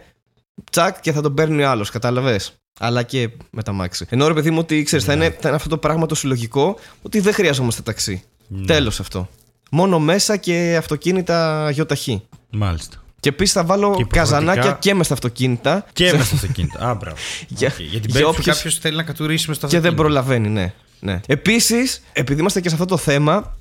[0.71, 2.53] Τσακ και θα τον παίρνει ο άλλος, κατάλαβες;
[2.83, 4.05] Αλλά και με τα μάξι.
[4.09, 6.75] Ενώ ρε παιδί μου, ότι ξέρεις, θα, είναι, θα είναι αυτό το πράγμα το συλλογικό
[7.01, 8.23] ότι δεν χρειαζόμαστε ταξί.
[8.47, 8.65] Ναι.
[8.65, 9.29] Τέλος αυτό.
[9.71, 12.21] Μόνο μέσα και αυτοκίνητα γιωταχί.
[12.49, 12.97] Μάλιστα.
[13.19, 15.85] Και επίσης θα βάλω Και υποχρεωτικά- καζανάκια και μες στα αυτοκίνητα.
[15.93, 16.85] Και μες στο αυτοκίνητο.
[16.85, 17.15] Α, μπράβο.
[17.47, 19.79] Για- Οκ, Για την για περίπτωση που όποιος- κάποιος θέλει να κατουρήσει μες στο Και
[19.79, 20.13] δεν αυτοκίνητο.
[20.15, 20.73] προλαβαίνει, ναι.
[20.99, 21.19] ναι.
[21.27, 23.55] Επίσης, επειδή είμαστε και σε αυτό το θέμα,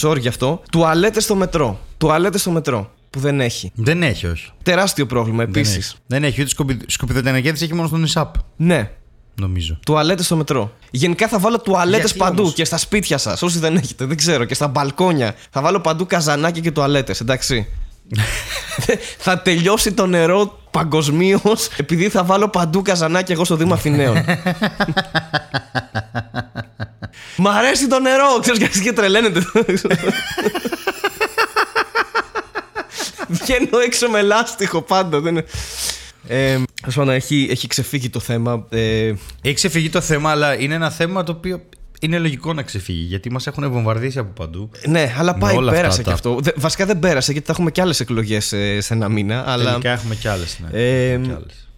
[0.00, 1.80] sorry γι' αυτό, τουαλέτες στο μετρό.
[1.98, 3.72] Τουαλέτες στο μετρό που δεν έχει.
[3.74, 4.50] Δεν έχει, όχι.
[4.62, 5.76] Τεράστιο πρόβλημα Δεν επίσης.
[5.76, 5.94] έχει.
[6.06, 6.40] Δεν έχει.
[6.40, 8.34] Ούτε σκουπι- σκουπιδοτενεκέδες έχει μόνο στον ΙΣΑΠ.
[8.56, 8.90] Ναι.
[9.40, 9.78] Νομίζω.
[9.86, 10.72] Τουαλέτες στο μετρό.
[10.90, 13.42] Γενικά θα βάλω τουαλέτες Γιατί παντού όμως; και στα σπίτια σας.
[13.42, 14.44] Όσοι δεν έχετε, δεν ξέρω.
[14.44, 15.34] Και στα μπαλκόνια.
[15.50, 17.68] Θα βάλω παντού καζανάκια και τουαλέτες, εντάξει.
[19.24, 24.16] θα τελειώσει το νερό παγκοσμίως επειδή θα βάλω παντού καζανάκια εγώ στο Δήμο Αθηναίων.
[27.36, 28.38] Μ' αρέσει το νερό!
[28.40, 29.42] Ξέρεις και αρχίζει και τρελαίνεται.
[33.32, 35.20] Βγαίνω έξω με λάστιχο πάντα.
[35.20, 35.32] Δεν...
[35.36, 35.44] είναι-
[36.28, 38.66] Ε, τέλος πάντων, έχει, έχει ξεφύγει το θέμα.
[38.70, 39.12] Ε,
[39.42, 41.60] Έχει ξεφύγει το θέμα, αλλά είναι ένα θέμα το οποίο
[42.00, 43.04] είναι λογικό να ξεφύγει.
[43.04, 44.70] Γιατί μας έχουν βομβαρδίσει από παντού.
[44.86, 46.38] Ναι, αλλά Με πάει, όλα πέρασε αυτά και τα- αυτό.
[46.42, 48.46] Δε- βασικά δεν πέρασε γιατί θα έχουμε και άλλες εκλογές
[48.78, 49.44] σε ένα μήνα.
[49.50, 50.58] Αλλά Τελικά έχουμε κι άλλες.
[50.60, 50.78] Ναι.
[50.78, 51.68] Ε, Έχουμε κι άλλες.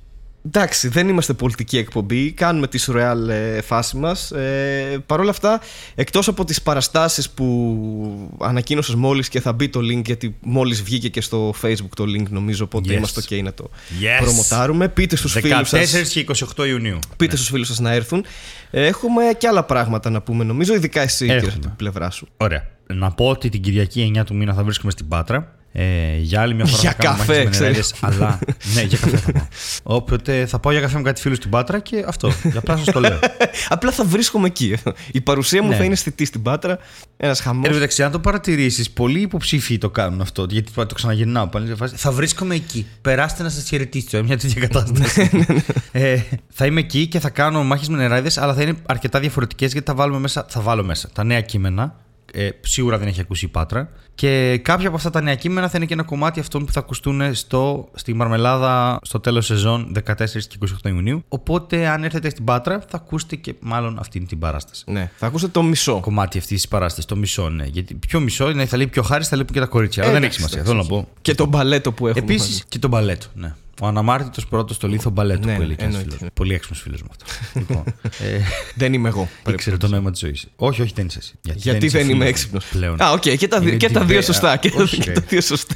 [0.46, 2.32] Εντάξει, δεν είμαστε πολιτική εκπομπή.
[2.32, 4.30] Κάνουμε τη σουρεάλ ε, φάση μας.
[4.30, 5.60] Ε, Παρ' όλα αυτά,
[5.94, 11.08] εκτός από τις παραστάσεις που ανακοίνωσες μόλις και θα μπει το link, γιατί μόλις βγήκε
[11.08, 12.64] και στο facebook το link, νομίζω.
[12.64, 12.96] Οπότε Yes.
[12.96, 13.70] είμαστε OK να το
[14.00, 14.22] Yes.
[14.22, 14.88] προμοτάρουμε.
[14.88, 16.02] Πείτε στους φίλους 14 σα.
[16.02, 16.98] και 28 Ιουνίου.
[17.16, 18.24] Πείτε στους φίλους σας να έρθουν.
[18.70, 21.52] Ε, Έχουμε και άλλα πράγματα να πούμε, νομίζω, ειδικά εσύ, κύριε, Έχουμε.
[21.54, 22.28] από την πλευρά σου.
[22.36, 22.72] Ωραία.
[22.87, 25.55] Να πω ότι την Κυριακή 9 του μήνα θα βρίσκομαι στην Πάτρα.
[25.76, 27.95] Ε, για άλλη μια φορά Για θα κάνω καφέ, μάχες με ξέρεις.
[28.00, 28.38] νερέδες, αλλά.
[28.75, 29.47] ναι, για καφέ θα πάω.
[29.83, 32.33] Όποτε θα πάω για καφέ με κάτι φίλους στην Πάτρα και αυτό.
[32.43, 33.19] Για απλά σα το λέω.
[33.69, 34.76] Απλά θα βρίσκομαι εκεί.
[35.12, 35.76] Η παρουσία μου Ναι.
[35.76, 36.79] θα είναι αισθητή στην Πάτρα.
[37.17, 37.64] Ένας χαμός.
[37.64, 40.47] Εν τω μεταξύ, αν το παρατηρήσεις, πολλοί υποψήφοι το κάνουν αυτό.
[40.50, 41.67] Γιατί το το ξαναγυρνάω πάλι.
[41.67, 42.87] σε φάση, Θα βρίσκομαι εκεί.
[43.03, 44.23] Περάστε να σας χαιρετήσω.
[44.25, 45.31] Μια τέτοια κατάσταση.
[45.93, 49.73] ε, θα είμαι εκεί και θα κάνω μάχες με νεράιδες, αλλά θα είναι αρκετά διαφορετικές
[49.73, 51.95] γιατί θα, βάλουμε μέσα, θα βάλω μέσα τα νέα κείμενα.
[52.33, 53.90] Ε, σίγουρα δεν έχει ακούσει η Πάτρα.
[54.14, 56.81] Και κάποια από αυτά τα νέα κείμενα θα είναι και ένα κομμάτι αυτών που θα
[56.81, 61.25] ακουστούν στο, στη Μαρμελάδα στο τέλος σεζόν 14 και 28 Ιουνίου.
[61.28, 65.51] Οπότε, αν έρθετε στην Πάτρα, θα ακούσετε και μάλλον αυτή την παράσταση Ναι, θα ακούσετε
[65.53, 66.01] το μισό.
[66.01, 67.64] κομμάτι αυτής της παράστασης, το μισό, ναι.
[67.64, 70.03] Γιατί πιο μισό είναι, θα λείπει πιο χάρη, θα λείπουν και τα κορίτσια.
[70.03, 71.09] Αλλά Ε, δεν έχει εντάξει, σημασία, θέλω να πω.
[71.22, 72.22] Και το μπαλέτο που έχουμε.
[72.25, 73.55] Επίσης και το μπαλέτο, ναι.
[73.82, 76.20] Ο αναμάρτητος πρώτος στο λίθο μπαλέτο Ναι, που έλεγε ένας εννοείται, φίλος.
[76.22, 76.30] ναι.
[76.30, 77.24] Πολύ έξυπνος φίλος μου αυτό.
[77.58, 77.84] λοιπόν,
[78.18, 78.40] ε,
[78.74, 79.28] Δεν είμαι εγώ.
[79.42, 79.92] πρέπει ήξερε να το πω.
[79.92, 80.46] νόημα της ζωής.
[80.56, 81.34] Όχι, όχι, δεν είσαι εσύ.
[81.54, 82.64] Γιατί είσαι δεν είμαι φίλος μου έξυπνος.
[82.70, 83.02] Πλέον.
[83.02, 84.24] Α, οκ, και, τα, δι- Είναι και τα δύο debate.
[84.24, 84.56] σωστά.
[84.62, 85.12] Και, Όχι, και ρε.
[85.12, 85.74] τα δύο σωστά.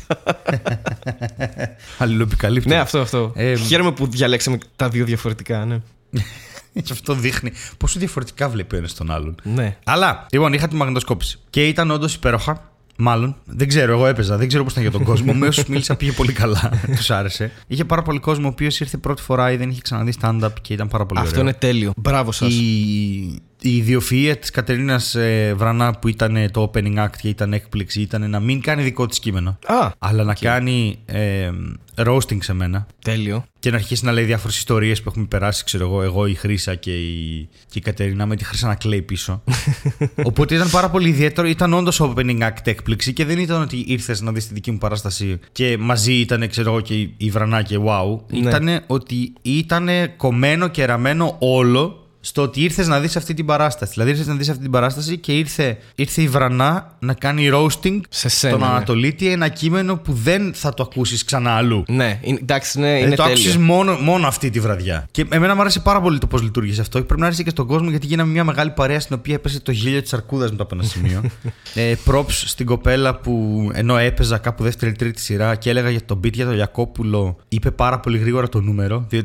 [1.98, 2.68] Αλληλοεπικαλύπτω.
[2.68, 3.32] ναι, αυτό, αυτό.
[3.34, 5.78] Ε, Χαίρομαι που διαλέξαμε τα δύο διαφορετικά, ναι.
[6.90, 9.34] Αυτό δείχνει πόσο διαφορετικά βλέπει ο ένας τον άλλον.
[9.42, 9.76] ναι.
[9.84, 11.38] Αλλά, λοιπόν, είχα τη μαγνητοσκόπηση.
[11.50, 12.70] Και ήταν όντως υπέροχα.
[13.00, 13.36] Μάλλον.
[13.44, 14.36] Δεν ξέρω, εγώ έπαιζα.
[14.36, 15.32] Δεν ξέρω πώς ήταν για τον κόσμο.
[15.32, 16.70] Με όσους μίλησα πήγε πολύ καλά.
[16.96, 17.50] Τους άρεσε.
[17.66, 20.72] Είχε πάρα πολύ κόσμο ο οποίος ήρθε πρώτη φορά ή δεν είχε ξαναδεί stand-up και
[20.72, 21.42] ήταν πάρα πολύ Αυτό ωραίο.
[21.42, 21.92] είναι τέλειο.
[21.96, 22.52] Μπράβο σας.
[22.52, 28.00] Η, η ιδιοφυΐα της Κατερίνας ε, Βρανά που ήταν το opening act και ήταν έκπληξη
[28.00, 31.50] ήταν να μην κάνει δικό της κείμενο Α, αλλά να κάνει ε,
[31.94, 33.44] roasting σε μένα τέλειο.
[33.58, 36.74] και να αρχίσει να λέει διάφορες ιστορίες που έχουμε περάσει, ξέρω εγώ, εγώ η Χρύσα
[36.74, 39.42] και η, και η Κατερίνα με τη Χρύσα να κλαίει πίσω.
[40.28, 41.48] Οπότε ήταν πάρα πολύ ιδιαίτερο.
[41.48, 44.78] Ήταν όντως opening act έκπληξη και δεν ήταν ότι ήρθες να δεις τη δική μου
[44.78, 48.18] παράσταση και μαζί ήταν, ξέρω εγώ, και η, η Βρανά και wow.
[48.32, 48.38] Ναι.
[48.38, 53.92] Ήταν ότι ήταν κομμένο και ραμμένο όλο στο ότι ήρθες να δεις αυτή την παράσταση.
[53.92, 58.00] Δηλαδή ήρθες να δεις αυτή την παράσταση και ήρθε, ήρθε η Βρανά να κάνει roasting
[58.08, 58.74] Σε σένα, στον ναι.
[58.74, 61.84] Ανατολίτη ένα κείμενο που δεν θα το ακούσεις ξανά αλλού.
[61.88, 63.32] Ναι, είναι- εντάξει, ναι, Ε, είναι το τέλειο.
[63.32, 65.08] άκουσες μόνο, μόνο αυτή τη βραδιά.
[65.10, 66.98] Και εμένα μου άρεσε πάρα πολύ το πώς λειτουργήσε αυτό.
[66.98, 69.60] Και πρέπει να άρεσε και στον κόσμο γιατί γίναμε μια μεγάλη παρέα στην οποία έπεσε
[69.60, 71.22] το γέλιο της αρκούδας μετά από ένα σημείο.
[71.74, 76.32] ε, props στην κοπέλα που ενώ έπαιζα κάπου δεύτερη-τρίτη σειρά και έλεγα για τον beat
[76.32, 79.06] για τον Γιακόπουλο, είπε πάρα πολύ γρήγορα το νούμερο.
[79.12, 79.22] 2-31-0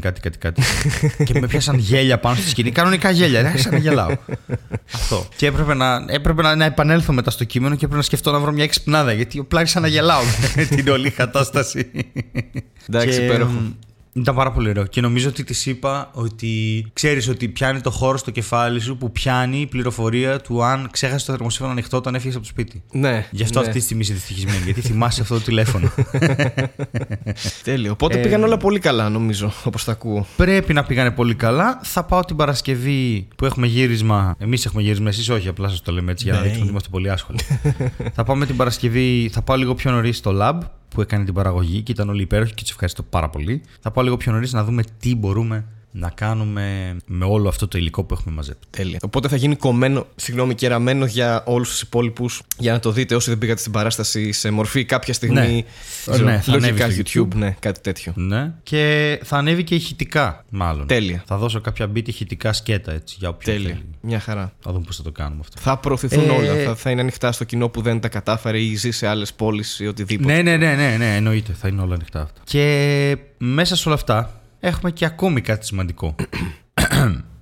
[0.00, 0.62] κάτι κάτι κάτι.
[1.26, 2.70] και με πιάσαν γέλια πάνω στη σκηνή.
[2.70, 4.16] Κανονικά γέλια, δεν άρχισα να γελάω.
[4.94, 5.26] αυτό.
[5.36, 8.38] Και έπρεπε, να, έπρεπε να, να επανέλθω μετά στο κείμενο και έπρεπε να σκεφτώ να
[8.38, 10.22] βρω μια εξυπνάδα γιατί απλά άρχισα να γελάω
[10.56, 11.90] με την όλη κατάσταση.
[12.88, 13.62] Εντάξει, Και, υπέροχο.
[14.14, 14.86] Μ, Ήταν πάρα πολύ ωραίο.
[14.86, 19.12] Και νομίζω ότι της είπα ότι ξέρεις ότι πιάνει το χώρο στο κεφάλι σου που
[19.12, 22.82] πιάνει η πληροφορία του αν ξέχασε το θερμοσύφωνο ανοιχτό όταν έφυγες από το σπίτι.
[22.92, 23.26] Ναι.
[23.30, 23.66] Γι' αυτό ναι.
[23.66, 25.90] αυτή τη στιγμή είσαι δυστυχισμένη, γιατί θυμάσαι αυτό το τηλέφωνο.
[27.64, 27.92] Τέλειο.
[27.92, 30.26] Οπότε Ε, πήγαν όλα πολύ καλά, νομίζω, όπως τα ακούω.
[30.36, 31.80] Πρέπει να πήγανε πολύ καλά.
[31.82, 34.34] Θα πάω την Παρασκευή που έχουμε γύρισμα.
[34.38, 36.44] Εμείς έχουμε γύρισμα, εσείς όχι, απλά σας το λέμε έτσι για να Ναι.
[36.44, 37.38] δείξουμε ότι είμαστε πολύ άσχολοι.
[38.14, 40.58] θα πάμε την Παρασκευή, θα πάω λίγο πιο νωρίς στο lab
[40.94, 43.62] που έκανε την παραγωγή και ήταν όλοι υπέροχοι και τους ευχαριστώ πάρα πολύ.
[43.80, 45.64] Θα πάω λίγο πιο νωρίς να δούμε τι μπορούμε
[45.96, 48.68] να κάνουμε με όλο αυτό το υλικό που έχουμε μαζέψει.
[48.70, 48.98] Τέλεια.
[49.02, 53.30] Οπότε θα γίνει κομμένο, συγγνώμη, κεραμένο για όλους τους υπόλοιπους για να το δείτε όσοι
[53.30, 55.34] δεν πήγατε στην παράσταση σε μορφή κάποια στιγμή.
[55.54, 55.62] Ναι.
[56.06, 58.12] ξέρω, Ναι, θα λογικά ανέβει στο YouTube, ναι, κάτι τέτοιο.
[58.16, 58.52] Ναι.
[58.62, 60.86] Και θα ανέβει και ηχητικά, μάλλον.
[60.86, 61.22] Τέλεια.
[61.26, 63.72] Θα δώσω κάποια beat ηχητικά σκέτα έτσι για όποιον Τέλεια.
[63.74, 63.84] θέλει.
[64.00, 64.52] Μια χαρά.
[64.60, 65.60] Θα δούμε πώς θα το κάνουμε αυτό.
[65.60, 66.64] Θα προωθηθούν Ε, όλα.
[66.64, 69.78] Θα, θα είναι ανοιχτά στο κοινό που δεν τα κατάφερε ή ζει σε άλλες πόλεις
[69.80, 70.32] ή οτιδήποτε.
[70.34, 71.52] Ναι, ναι, ναι, ναι, ναι, εννοείται.
[71.52, 72.40] Θα είναι όλα ανοιχτά αυτά.
[72.44, 76.14] Και μέσα σε όλα αυτά έχουμε και ακόμη κάτι σημαντικό.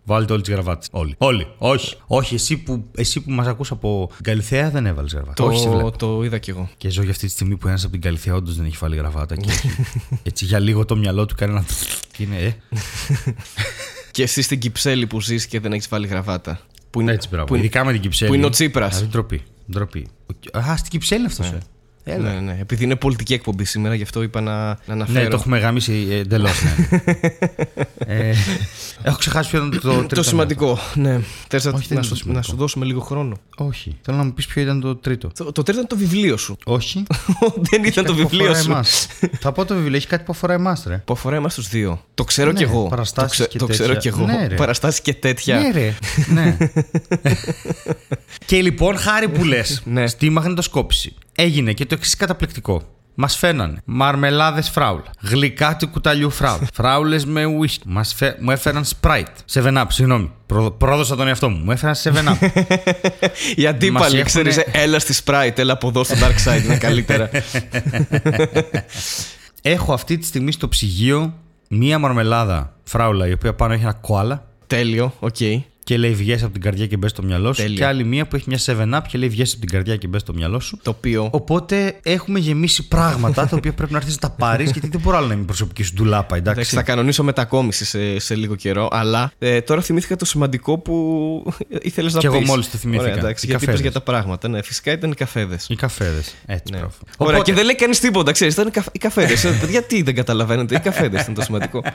[0.04, 0.88] Βάλτε όλε τις γραβάτες.
[0.90, 1.14] Όλοι.
[1.18, 1.46] Όλοι.
[1.58, 1.96] Όχι.
[2.06, 5.34] Όχι, εσύ που, εσύ που μας ακούς από την Καλυθέα δεν έβαλες γραβάτα.
[5.34, 5.90] Το, Όχι, σε βλέπω.
[5.90, 6.68] το είδα κι εγώ.
[6.76, 8.96] Και ζω για αυτή τη στιγμή που ένας από την Καλυθέα όντως δεν έχει βάλει
[8.96, 9.36] γραβάτα.
[9.36, 9.70] Και έτσι,
[10.22, 11.64] έτσι για λίγο το μυαλό του κάνει ένα.
[12.12, 12.52] Και είναι, ε.
[14.10, 16.60] Και εσύ στην Κυψέλη που ζεις και δεν έχεις βάλει γραβάτα.
[16.90, 17.46] Που είναι, Έτσι, μπράβο.
[17.46, 18.30] που είναι- Ειδικά με την Κυψέλη.
[18.30, 18.90] που είναι ο Τσίπρας.
[18.94, 19.42] Δηλαδή, ντροπή.
[19.72, 20.06] ντροπή.
[20.58, 21.46] Α, στην Κυψέλη αυτός.
[21.50, 21.58] Ε.
[22.04, 22.32] Έλα.
[22.32, 22.56] Ναι, ναι.
[22.60, 25.22] Επειδή είναι πολιτική εκπομπή σήμερα, γι' αυτό είπα να, να αναφέρω.
[25.22, 26.62] Ναι, το έχουμε γάμισει εντελώς.
[26.62, 27.00] Ναι.
[28.28, 28.34] ε,
[29.02, 30.14] έχω ξεχάσει ποιο ήταν το τρίτο.
[30.14, 30.78] Το σημαντικό.
[30.94, 31.20] Ναι.
[31.48, 32.32] Θες να, Όχι, δεν να, είναι το σου, σημαντικό.
[32.32, 33.36] να σου δώσουμε λίγο χρόνο.
[33.56, 33.96] Όχι.
[34.02, 35.28] Θέλω να μου πεις ποιο ήταν το τρίτο.
[35.36, 36.56] Το, το τρίτο ήταν το βιβλίο σου.
[36.64, 37.02] Όχι.
[37.70, 38.70] δεν ήταν το Κάτι που βιβλίο αφορά σου.
[38.70, 39.06] εμάς.
[39.40, 40.96] Θα πω το βιβλίο, έχει κάτι που αφορά εμάς, ρε.
[41.04, 42.04] Που αφορά εμάς τους δύο.
[42.14, 42.82] Το ξέρω Ναι, κι εγώ.
[42.82, 44.22] Το, παραστάσεις και το ξέρω κι τέτοια.
[44.32, 44.38] εγώ.
[44.40, 44.54] Ναι, ρε.
[44.54, 45.58] Παραστάσεις και τέτοια.
[45.58, 45.94] Ναι, ρε.
[46.32, 46.56] ναι.
[48.46, 50.06] και λοιπόν, χάρη που λες, Ναι.
[50.06, 52.82] στη μαγνητοσκόπηση έγινε και το εξής καταπληκτικό.
[53.14, 57.88] Μας φαίνανε μαρμελάδες φράουλ, γλυκά του κουταλιού φράουλ, φράουλες με ουίσκι.
[57.88, 58.36] Μας φε...
[58.40, 59.22] Μου έφεραν Sprite.
[59.52, 60.30] 7up, συγγνώμη.
[60.46, 60.70] Προ...
[60.70, 61.56] Πρόδωσα τον εαυτό μου.
[61.64, 62.48] Μου έφεραν 7up.
[63.56, 66.76] Οι αντίπαλοι, Μας ξέρεις, έχουνε- έλα στη Sprite, έλα από εδώ στο Dark Side, είναι
[66.78, 67.30] καλύτερα.
[69.62, 71.34] Έχω αυτή τη στιγμή στο ψυγείο
[71.68, 75.36] μία μαρμελάδα φράουλα η οποία πάνω έχει ένα κοάλα Τέλειο, οκ.
[75.84, 77.62] Και λέει βγες από την καρδιά και μπες στο μυαλό σου.
[77.62, 77.76] Τέλεια.
[77.76, 80.20] Και άλλη μία που έχει μια 7up και λέει βγες από την καρδιά και μπες
[80.20, 80.78] στο μυαλό σου.
[80.82, 81.28] Το οποίο.
[81.32, 85.16] Οπότε έχουμε γεμίσει πράγματα τα οποία πρέπει να έρθεις να τα πάρεις γιατί δεν μπορώ
[85.16, 86.74] άλλο να είμαι η προσωπική σου ντουλάπα, Εντάξει, εντάξει.
[86.74, 90.94] θα κανονίσω μετακόμιση σε, σε λίγο καιρό, αλλά ε, τώρα θυμήθηκα το σημαντικό που
[91.82, 92.28] ήθελες να πεις.
[92.28, 93.04] Κι εγώ μόλις το θυμήθηκα.
[93.10, 93.80] Ωραία, εντάξει, Οι γιατί είπες καφέδες.
[93.80, 94.48] για τα πράγματα.
[94.48, 95.66] Ναι, φυσικά ήταν οι καφέδες.
[95.68, 96.34] Οι καφέδες.
[96.46, 96.78] Έτσι, Ναι.
[96.78, 96.94] μπράβο.
[97.16, 98.54] Ωραία, Οπότε, και δεν λέει κανείς τίποτα, ξέρεις.
[98.54, 99.44] Ήταν οι καφ- οι καφέδες.
[99.70, 101.82] γιατί δεν καταλαβαίνετε, οι καφέδες ήταν το σημαντικό.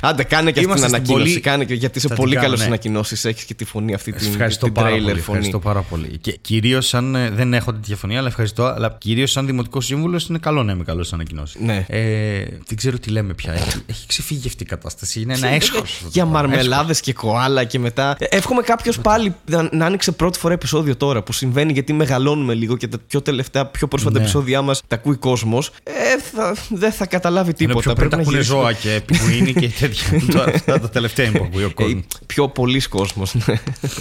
[0.00, 1.24] Άντε, κάνε και αυτή την Είμαστε στην ανακοίνωση.
[1.24, 2.68] πολύ- Κάνε και γιατί είσαι Θα πολύ την κάνω, καλός ναι.
[2.68, 3.24] ανακοινώσεις.
[3.24, 5.04] Έχεις και τη φωνή αυτή την, Ευχαριστώ την πάρα trailer πολύ.
[5.06, 5.18] φωνή.
[5.20, 6.18] Ευχαριστώ πάρα πολύ.
[6.20, 8.64] Και κυρίως αν ε, δεν έχω τέτοια φωνή, αλλά ευχαριστώ.
[8.64, 11.60] Αλλά κυρίως σαν δημοτικός σύμβουλος είναι καλό να είμαι καλός στι ανακοινώσεις.
[11.60, 11.84] Ναι.
[11.88, 13.52] Ε, δεν ξέρω τι λέμε πια.
[13.52, 15.20] Έχει, έχει ξεφύγει αυτή η κατάσταση.
[15.20, 16.02] Είναι ένα έσχος.
[16.10, 18.16] Για μαρμελάδες και κοάλα και μετά.
[18.18, 22.54] Ε, Εύχομαι κάποιος πάλι να, να άνοιξε πρώτη φορά επεισόδιο τώρα που συμβαίνει γιατί μεγαλώνουμε
[22.54, 24.22] λίγο και τα πιο τελευταία, πιο πρόσφατα Ναι.
[24.22, 25.70] επεισόδια μας τα ακούει κόσμος.
[25.82, 25.92] Ε,
[26.34, 27.80] θα, δεν θα καταλάβει Είναι τίποτα.
[27.80, 28.60] πιο πριν τα να ακούνε γυρίσουμε.
[28.62, 30.20] ζώα και πιγκουίνι και τέτοια.
[30.32, 32.02] Τώρα αυτά τα τελευταία είναι που ακούει ο Ε, κόσμος.
[32.26, 33.54] πιο πολλοί κόσμος, ναι.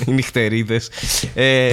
[0.05, 0.89] Οι νυχτερίδες.
[1.33, 1.71] Ε,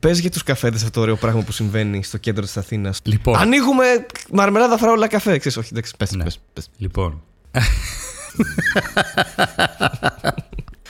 [0.00, 3.00] πες για τους καφέδες αυτό το ωραίο πράγμα που συμβαίνει στο κέντρο της Αθήνας.
[3.04, 3.36] Λοιπόν.
[3.38, 3.84] Ανοίγουμε
[4.32, 5.38] μαρμελάδα φράουλα καφέ.
[5.38, 6.24] Ξέρεις, όχι, εντάξει, πες, Ναι.
[6.24, 6.70] πες, πες.
[6.76, 7.22] Λοιπόν.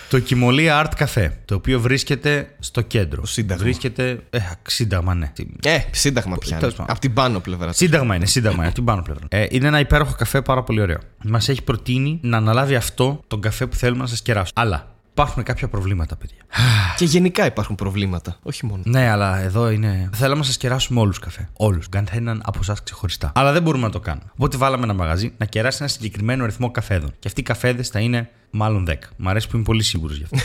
[0.08, 3.26] το Κιμολί Art Cafe, το οποίο βρίσκεται στο κέντρο.
[3.26, 3.62] Σύνταγμα.
[3.64, 4.18] Βρίσκεται.
[4.30, 5.32] Ε, σύνταγμα, ναι.
[5.62, 6.60] Ε, σύνταγμα πιάνει.
[6.60, 6.90] τέλος πάντων.
[6.90, 7.72] Από την πάνω πλευρά.
[7.72, 9.26] Σύνταγμα είναι, σύνταγμα είναι, από την πάνω πλευρά.
[9.28, 10.98] Ε, είναι ένα υπέροχο καφέ πάρα πολύ ωραίο.
[11.24, 14.52] Μας έχει προτείνει να αναλάβει αυτό τον καφέ που θέλουμε να σας κεράσουμε.
[14.66, 16.36] Αλλά υπάρχουν κάποια προβλήματα, παιδιά.
[16.98, 18.36] Και γενικά υπάρχουν προβλήματα.
[18.42, 18.82] Όχι μόνο.
[18.86, 20.10] Ναι, αλλά εδώ είναι.
[20.14, 21.48] Θέλαμε να σας κεράσουμε όλους καφέ.
[21.56, 21.88] Όλους.
[21.88, 23.32] Καθέναν από εσάς ξεχωριστά.
[23.34, 24.26] Αλλά δεν μπορούμε να το κάνουμε.
[24.32, 27.10] Οπότε βάλαμε ένα μαγαζί να κεράσει ένα συγκεκριμένο αριθμό καφέδων.
[27.18, 28.94] Και αυτοί οι καφέδες θα είναι μάλλον 10.
[29.16, 30.36] Μ' αρέσει που είμαι πολύ σίγουρος γι' αυτό.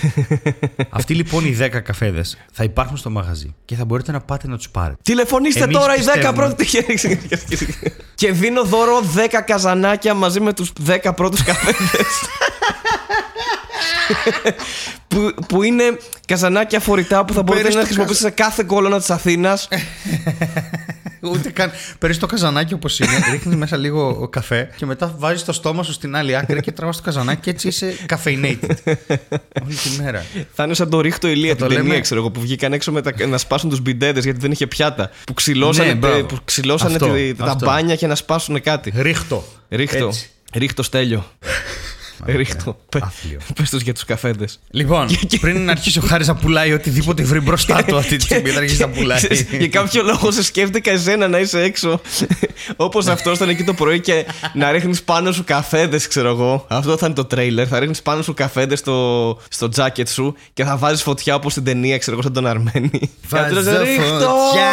[0.98, 4.58] αυτοί λοιπόν οι 10 καφέδες θα υπάρχουν στο μαγαζί και θα μπορείτε να πάτε να
[4.58, 4.98] τους πάρετε.
[5.04, 6.66] Τηλεφωνήστε Εμείς τώρα οι 10 πιστεύουμε- πρώτοι.
[8.16, 12.08] και δίνω δώρο 10 καζανάκια μαζί με τους 10 πρώτους καφέδες.
[15.08, 15.84] που, που είναι
[16.28, 19.67] καζανάκια φορητά που θα μπορείτε Παίρνεις να το χρησιμοποιήσετε σε κάθε κόλωνα της Αθήνας.
[21.21, 21.71] Ούτε καν.
[21.99, 25.91] Παίρνεις το καζανάκι όπως είναι, ρίχνεις μέσα λίγο καφέ και μετά βάζεις το στόμα σου
[25.93, 28.76] στην άλλη άκρη και τραβάς το καζανάκι και έτσι είσαι caffeinated.
[29.63, 30.26] Όλη τη μέρα.
[30.54, 32.73] Θα είναι σαν το ρίχτο ηλία Θα την το ταινία, λέμε- ξέρω εγώ, που βγήκαν
[32.73, 35.10] έξω με τα, να σπάσουν τους μπιντέδες γιατί δεν είχε πιάτα.
[35.26, 36.23] Που ξυλώσανε, Ναι, μπράβο.
[36.26, 37.65] που ξυλώσανε Αυτό, τη- τα αυτό.
[37.65, 38.93] μπάνια και να σπάσουν κάτι.
[38.95, 39.43] Ρίχτω.
[39.69, 40.06] Ρίχτο.
[40.08, 40.30] Έτσι.
[40.54, 41.26] Ρίχτο στέλιο.
[42.26, 42.78] Ρίχτο.
[42.90, 43.40] Πε- Άθλιο.
[43.56, 44.60] Πες τους για τους καφέδες.
[44.72, 45.08] Λοιπόν,
[45.42, 48.58] πριν να αρχίσει ο Χάρη να πουλάει οτιδήποτε βρει μπροστά του αυτή τη στιγμή, θα
[48.60, 49.18] αρχίσει να πουλάει.
[49.18, 52.02] Ξέρεις, Για κάποιο λόγο σε σκέφτηκα εσένα να είσαι έξω.
[52.76, 56.66] Όπως αυτός ήταν εκεί το πρωί και να ρίχνεις πάνω σου καφέδε, ξέρω εγώ.
[56.70, 57.68] Αυτό θα είναι το τρέιλερ.
[57.70, 61.64] Θα ρίχνεις πάνω σου καφέδε στο, στο τζάκετ σου και θα βάζεις φωτιά όπως στην
[61.64, 62.90] ταινία, ξέρω εγώ, σαν τον Αρμένη.
[63.00, 64.72] Και Βάζω αυτός λέει, «Ρίχτω!» φωτιά.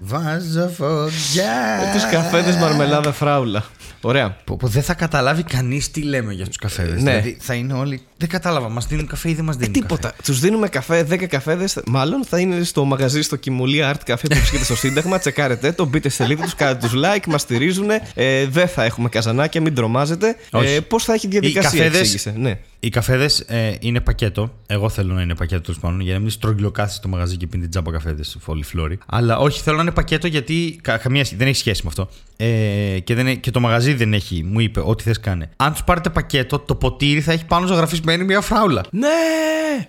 [0.00, 1.52] Βάζω φωτιά.
[1.80, 3.64] Με του καφέδε μαρμελάδα φράουλα.
[4.00, 4.36] Ωραία.
[4.44, 7.02] Που, που δεν θα καταλάβει κανεί κανεί τι λέμε για τους καφέδες.
[7.02, 7.10] Ναι.
[7.10, 8.00] Δηλαδή θα είναι όλοι.
[8.16, 9.72] Δεν κατάλαβα, μας δίνουν καφέ ή δεν μας δίνουν.
[9.72, 10.12] Τίποτα.
[10.24, 11.78] Τους δίνουμε καφέ, 10 καφέδες.
[11.86, 15.18] Μάλλον θα είναι στο μαγαζί στο Κιμουλία Art Café που βρίσκεται στο Σύνταγμα.
[15.28, 17.88] Τσεκάρετε το, μπείτε στη σελίδα τους, κάντε τους like, μας στηρίζουν.
[18.14, 20.36] Ε, δεν θα έχουμε καζανάκια, μην τρομάζετε.
[20.50, 20.72] Όχι.
[20.74, 22.34] Ε, Πώς θα έχει διαδικασία, καφέδες- εξήγησε.
[22.36, 22.58] Ναι.
[22.80, 24.52] Οι καφέδες ε, είναι πακέτο.
[24.66, 27.68] Εγώ θέλω να είναι πακέτο τέλος πάντων για να μην στρογγυλοκάθεσαι στο μαγαζί και πίνει
[27.68, 28.98] τζάμπα καφέδες φόλοι φλόρι.
[29.06, 32.08] Αλλά όχι, θέλω να είναι πακέτο γιατί κα, καμία, σχέ- δεν έχει σχέση με αυτό.
[32.36, 35.50] Ε, και, δεν, ε- και το μαγαζί δεν έχει, μου είπε, ό,τι θες κάνε.
[35.56, 38.82] Αν τους πάρετε πακέτο, το ποτήρι θα έχει πάνω ζωγραφισμένη μια φράουλα.
[38.90, 39.08] Ναι!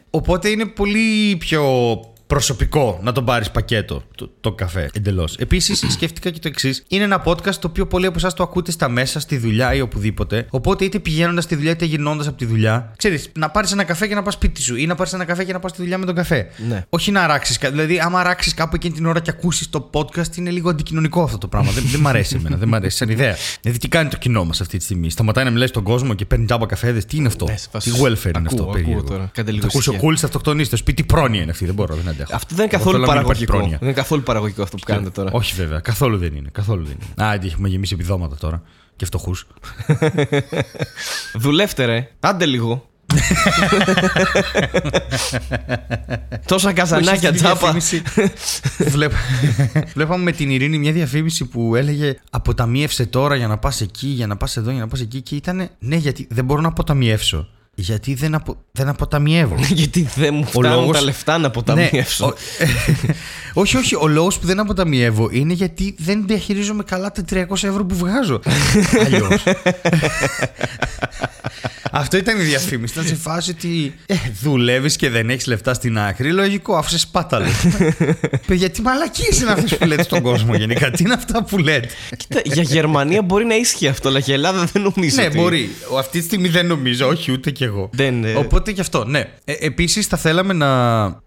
[0.10, 1.64] Οπότε είναι πολύ πιο
[2.34, 4.90] προσωπικό να τον πάρεις πακέτο το, το καφέ.
[4.94, 5.36] Εντελώς.
[5.38, 6.84] Επίσης, σκέφτηκα και το εξής.
[6.88, 9.82] Είναι ένα podcast το οποίο πολλοί από εσάς το ακούτε στα μέσα, στη δουλειά ή
[9.82, 10.46] οπουδήποτε.
[10.50, 12.94] Οπότε είτε πηγαίνοντας στη δουλειά είτε γυρνώντας από τη δουλειά.
[12.98, 15.44] Ξέρεις, να πάρεις ένα καφέ και να πας σπίτι σου ή να πάρεις ένα καφέ
[15.44, 16.48] και να πας στη δουλειά με τον καφέ.
[16.68, 16.86] Ναι.
[16.90, 17.58] Όχι να αράξεις.
[17.58, 21.38] Δηλαδή, άμα αράξεις κάπου εκείνη την ώρα και ακούσεις το podcast, είναι λίγο αντικοινωνικό αυτό
[21.38, 21.72] το πράγμα.
[21.72, 23.36] δεν, δεν μ' αρέσει εμένα, δεν μ' αρέσει σαν ιδέα.
[23.62, 26.26] Δηλαδή, τι κάνει το κοινό μας αυτή τη στιγμή; Σταματάει να μιλάει στον κόσμο και
[26.26, 28.62] παίρνει τζάμπα καφέδες; Τι είναι αυτό; Ναι, σε φάση- τι welfare είναι Ακούω, αυτό.
[28.62, 29.04] ακούω περίεργο.
[29.04, 29.30] τώρα.
[29.34, 30.08] Κάντε λίγο Θα ακούσω ησυχία.
[30.08, 31.02] κούλ θα αυτοκτονήσει στο σπίτι.
[31.04, 31.66] Τι πρόνοια είναι αυτή.
[31.66, 32.36] Δεν μπορώ, δεν αντέχω.
[32.36, 33.58] Αυτό δεν είναι Εγώ καθόλου θέλω να μην υπάρχει παραγωγικό.
[33.58, 33.78] πρόνοια.
[33.78, 35.30] Δεν είναι καθόλου παραγωγικό αυτό που κάνετε τώρα.
[35.34, 36.50] Όχι βέβαια, καθόλου δεν είναι.
[36.52, 37.28] Καθόλου δεν είναι.
[37.30, 38.62] Α, έχουμε γεμίσει επιδόματα τώρα.
[38.96, 39.48] Και φτωχούς.
[41.44, 42.10] Δουλεύτε ρε.
[42.20, 42.90] Άντε λίγο.
[46.46, 47.76] Τόσα καζανάκια τζάπα.
[48.78, 49.12] Βλέπ...
[49.96, 54.28] Βλέπαμε με την Ειρήνη μια διαφήμιση που έλεγε Αποταμίευσε τώρα για να πας εκεί, για
[54.28, 55.22] να πας εδώ, για να πας εκεί.
[55.22, 57.48] Και ήταν Ναι, γιατί δεν μπορώ να αποταμιεύσω.
[57.80, 58.56] Γιατί δεν, απο...
[58.72, 59.56] δεν αποταμιεύω.
[59.70, 62.26] Γιατί δεν μου φτάνουν λόγος- τα λεφτά να αποταμιεύσω.
[62.26, 62.36] Ναι, ο-
[63.62, 63.96] όχι, όχι.
[63.96, 68.40] Ο λόγος που δεν αποταμιεύω είναι γιατί δεν διαχειρίζομαι καλά τα 300 ευρώ που βγάζω.
[69.06, 69.44] Αλλιώς.
[72.00, 72.94] Αυτό ήταν η διαφήμιση.
[72.94, 76.32] Ήταν σε φάση ότι ε, δουλεύεις και δεν έχεις λεφτά στην άκρη.
[76.32, 77.46] Λογικό, αφού είσαι σπάταλο.
[78.48, 81.88] Παιδιά, τι μαλακίες είναι αυτές που λέτε στον κόσμο γενικά; Τι είναι αυτά που λέτε;
[82.18, 85.16] Κοίτα, για Γερμανία μπορεί να ίσχυε αυτό, αλλά για Ελλάδα δεν νομίζω.
[85.22, 85.70] ναι, ότι- μπορεί.
[85.92, 87.90] Ο- Αυτή τη στιγμή δεν νομίζω, όχι ούτε κι εγώ.
[87.94, 89.20] Δεν, ε, Οπότε γι' αυτό, ναι.
[89.46, 90.68] Ε, Επίσης θα θέλαμε να.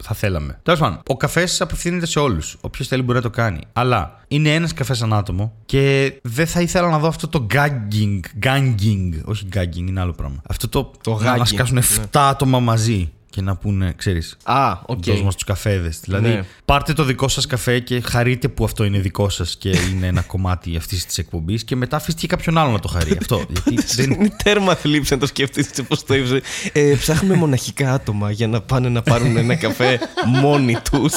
[0.04, 0.58] Θα θέλαμε.
[0.62, 2.56] Τέλος πάντων, ο καφές απευθύνεται σε όλους.
[2.61, 3.61] Όποιος θέλει μπορεί να το κάνει.
[3.72, 8.20] Αλλά είναι ένας καφές ανά άτομο και δεν θα ήθελα να δω αυτό το gagging.
[8.42, 9.20] Gagging.
[9.24, 10.42] Όχι gagging, είναι άλλο πράγμα.
[10.64, 10.90] Αυτό το.
[11.03, 14.36] Το να gagging, μας πιάσουν 7 άτομα μαζί και να πούνε, ξέρεις.
[14.42, 15.04] Α, οκ.
[15.04, 16.00] Δώσ' μας τους καφέδες.
[16.04, 16.44] Δηλαδή, Ναι.
[16.64, 20.20] πάρτε το δικό σας καφέ και χαρείτε που αυτό είναι δικό σας και είναι ένα
[20.20, 23.44] κομμάτι αυτής της εκπομπής και μετά αφήστε και κάποιον άλλο να το χαρεί αυτό.
[23.48, 24.10] γιατί δεν...
[24.10, 26.40] Είναι τέρμα θλίψη να το σκεφτεί πώς το είπε.
[26.72, 31.12] Ε, ψάχνουμε μοναχικά άτομα για να πάνε να πάρουν ένα καφέ μόνοι τους.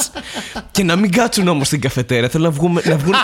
[0.70, 2.28] Και να μην κάτσουν όμως στην καφετέρια.
[2.28, 3.14] Θέλω να, βγούμε, να βγουν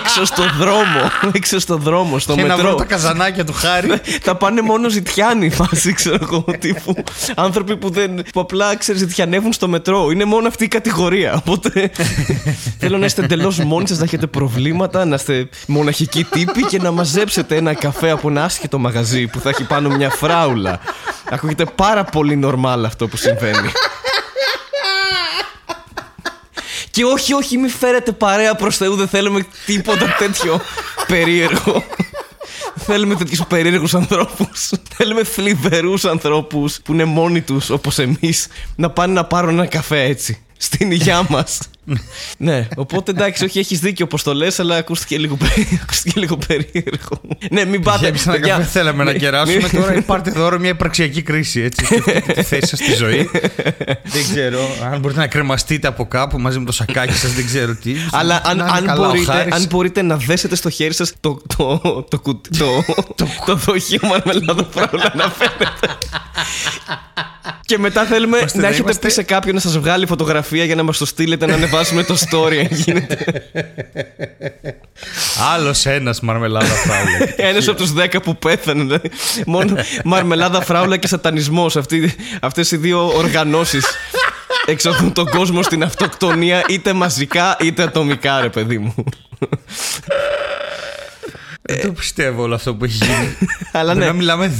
[0.00, 1.00] έξω στο δρόμο.
[1.32, 2.74] Έξω στο δρόμο, στο Και να βρω μετρό.
[2.78, 3.90] τα καζανάκια του χάρη.
[4.22, 6.44] Θα πάνε μόνο ζητιάνοι φάση, ξέρω εγώ.
[6.58, 6.94] Τύπου
[7.34, 10.10] άνθρωποι που, δεν, που απλά ξέρεις, ζητιανεύουν στο μετρό.
[10.10, 11.34] Είναι μόνο αυτή η κατηγορία.
[11.34, 11.90] Οπότε
[12.80, 16.90] θέλω να είστε εντελώς μόνοι σας, να έχετε προβλήματα, να είστε μοναχικοί τύποι και να
[16.90, 20.80] μαζέψετε ένα καφέ από ένα άσχετο μαγαζί που θα έχει πάνω μια φράουλα.
[21.30, 23.70] Ακούγεται πάρα πολύ νορμάλ αυτό που συμβαίνει.
[26.90, 30.60] Και όχι, όχι, μη φέρετε παρέα προς Θεού, δεν θέλουμε τίποτα τέτοιο
[31.06, 31.84] περίεργο.
[32.76, 34.70] Θέλουμε τέτοιους περίεργους ανθρώπους.
[34.96, 40.02] Θέλουμε θλιβερούς ανθρώπους που είναι μόνοι τους όπως εμείς να πάνε να πάρουν ένα καφέ
[40.02, 40.38] έτσι.
[40.56, 41.60] Στην υγειά μας.
[42.38, 46.36] ναι, οπότε εντάξει, όχι, έχεις δίκιο όπω το λες, αλλά ακούστηκε λίγο, περί- ακούστηκε λίγο
[46.46, 47.20] περίεργο.
[47.50, 48.04] ναι, μην πάτε.
[48.04, 48.56] Γέμισε ένα παιδιά.
[48.56, 49.56] καφέ, θέλαμε να Μη- κεράσουμε.
[49.62, 51.60] μη- Τώρα πάρτε δώρο μια υπαρξιακή κρίση.
[51.60, 51.84] Έτσι.
[51.84, 53.30] Σκεφτείτε τη θέση σας στη ζωή.
[54.02, 54.58] δεν ξέρω.
[54.92, 57.94] Αν μπορείτε να κρεμαστείτε από κάπου μαζί με το σακάκι σας, δεν ξέρω τι.
[58.12, 59.54] Αλλά αν, Να είναι αν, καλά ο μπορείτε, Χάρης.
[59.54, 61.78] αν μπορείτε να δέσετε στο χέρι σας το, το,
[62.10, 65.96] το, κουτ- το, το, το δοχείο μαρμελάδα φράουλα να φαίνεται.
[67.64, 70.64] Και μετά θέλουμε Ώστε να να έχετε είμαστε- πει σε κάποιον να σας βγάλει φωτογραφία
[70.64, 73.42] για να μας το στείλετε να ανεβάσουμε το story αν γίνεται.
[75.52, 77.34] Άλλος ένας μαρμελάδα φράουλα.
[77.36, 78.82] Ένας από τους 10 που πέθανε.
[78.82, 79.10] δηλαδή.
[79.46, 81.76] Μόνο μαρμελάδα φράουλα και σατανισμός.
[81.76, 83.86] Αυτοί, αυτές οι δύο οργανώσεις
[84.66, 88.94] εξωθούν τον κόσμο στην αυτοκτονία είτε μαζικά είτε ατομικά ρε παιδί μου.
[91.64, 93.36] Δεν το πιστεύω όλο αυτό που έχει γίνει.
[93.72, 94.06] Αλλά Πρέπει ναι.
[94.06, 94.52] να μιλάμε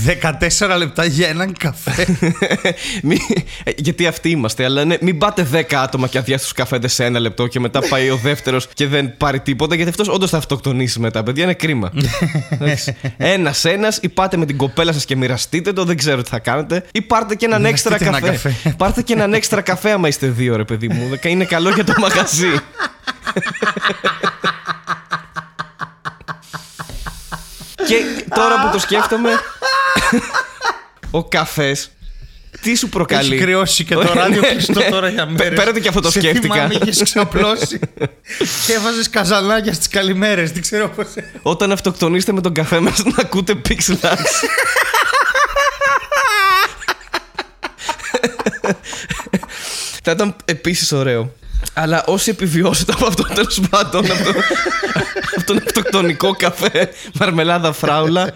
[0.59, 2.07] 14 λεπτά για έναν καφέ.
[3.03, 3.19] Μη-
[3.65, 7.05] ε, γιατί αυτοί είμαστε, αλλά ναι, μην πάτε 10 άτομα και αδειάσει τους καφέδες σε
[7.05, 10.37] ένα λεπτό και μετά πάει ο δεύτερος και δεν πάρει τίποτα, γιατί αυτός όντως θα
[10.37, 11.23] αυτοκτονήσει μετά.
[11.23, 11.93] Παιδιά, είναι κρίμα.
[13.17, 16.85] Ένα-ένα, ή πάτε με την κοπέλα σας και μοιραστείτε το, δεν ξέρω τι θα κάνετε,
[16.93, 18.49] ή πάρτε και έναν έξτρα Μοιραστείτε ένα καφέ.
[18.49, 18.75] καφέ.
[18.79, 21.19] πάρτε και έναν έξτρα καφέ, άμα είστε δύο, ρε παιδί μου.
[21.23, 22.61] Είναι καλό για το μαγαζί.
[27.93, 29.31] Και τώρα που το σκέφτομαι,
[31.11, 31.91] ο καφές
[32.61, 33.37] τι σου Έχει προκαλεί.
[33.39, 35.59] κρυώσει και το ράδιο κλειστό τώρα για μέρες.
[35.59, 36.55] Πέρα του και αυτό το Σε σκέφτηκα.
[36.55, 37.79] θυμάμαι, είχες ξαπλώσει
[38.67, 40.53] και έβαζες καζανάκια στις καλημέρες.
[40.53, 41.07] Δεν ξέρω πώς...
[41.43, 44.03] Όταν αυτοκτονήσετε με τον καφέ μας να ακούτε Pixel Dance.
[50.05, 51.33] Θα ήταν επίσης ωραίο.
[51.75, 54.31] Αλλά όσοι επιβιώσετε από αυτό τέλος πάντων, από, το,
[55.37, 56.89] από τον αυτοκτονικό καφέ,
[57.21, 58.31] μαρμελάδα φράουλα,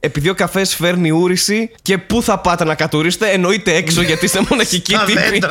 [0.00, 4.40] επειδή ο καφές φέρνει ούρηση και πού θα πάτε να κατουρίσετε, εννοείται έξω γιατί είστε
[4.48, 5.20] μοναχικοί Στα τύποι.
[5.30, 5.50] δέντρα.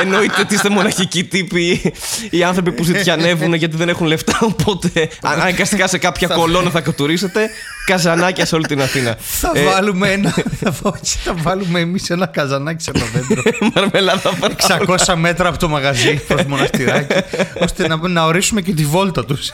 [0.00, 1.92] εννοείται ότι είστε μοναχικοί τύποι,
[2.30, 4.38] οι άνθρωποι που ζητιανεύουν γιατί δεν έχουν λεφτά.
[4.40, 7.50] Οπότε αναγκαστικά σε κάποια κολόνα θα κατουρίσετε,
[7.86, 9.16] καζανάκια σε όλη την Αθήνα.
[9.18, 10.30] Θα Ε, βάλουμε ένα.
[10.60, 13.42] θα, βα- θα βάλουμε εμείς ένα καζανάκι σε ένα δέντρο.
[13.74, 14.98] Μαρμελάδα φράουλα.
[15.06, 17.14] 600 μέτρα από το μαγαζί προ μοναστηράκι,
[17.60, 19.50] ώστε να, να ορίσουμε και τη βόλτα τους.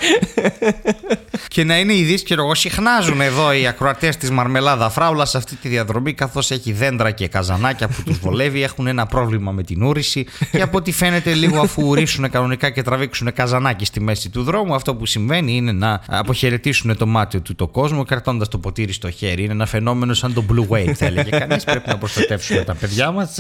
[1.49, 2.55] και να είναι ειδήσει και εγώ.
[2.55, 7.29] Συχνάζουν εδώ οι ακροατές της Μαρμελάδα Φράουλας σε αυτή τη διαδρομή, καθώς έχει δέντρα και
[7.29, 8.63] καζανάκια που τους βολεύει.
[8.63, 10.27] Έχουν ένα πρόβλημα με την ούρηση.
[10.51, 14.75] Και από ό,τι φαίνεται, λίγο αφού ουρήσουν κανονικά και τραβήξουν καζανάκι στη μέση του δρόμου,
[14.75, 19.11] αυτό που συμβαίνει είναι να αποχαιρετήσουν το μάτι του το κόσμο κρατώντας το ποτήρι στο
[19.11, 19.43] χέρι.
[19.43, 21.65] Είναι ένα φαινόμενο σαν το Blue Wave, θα έλεγε κανείς.
[21.65, 23.37] Πρέπει να προστατεύσουμε τα παιδιά μας.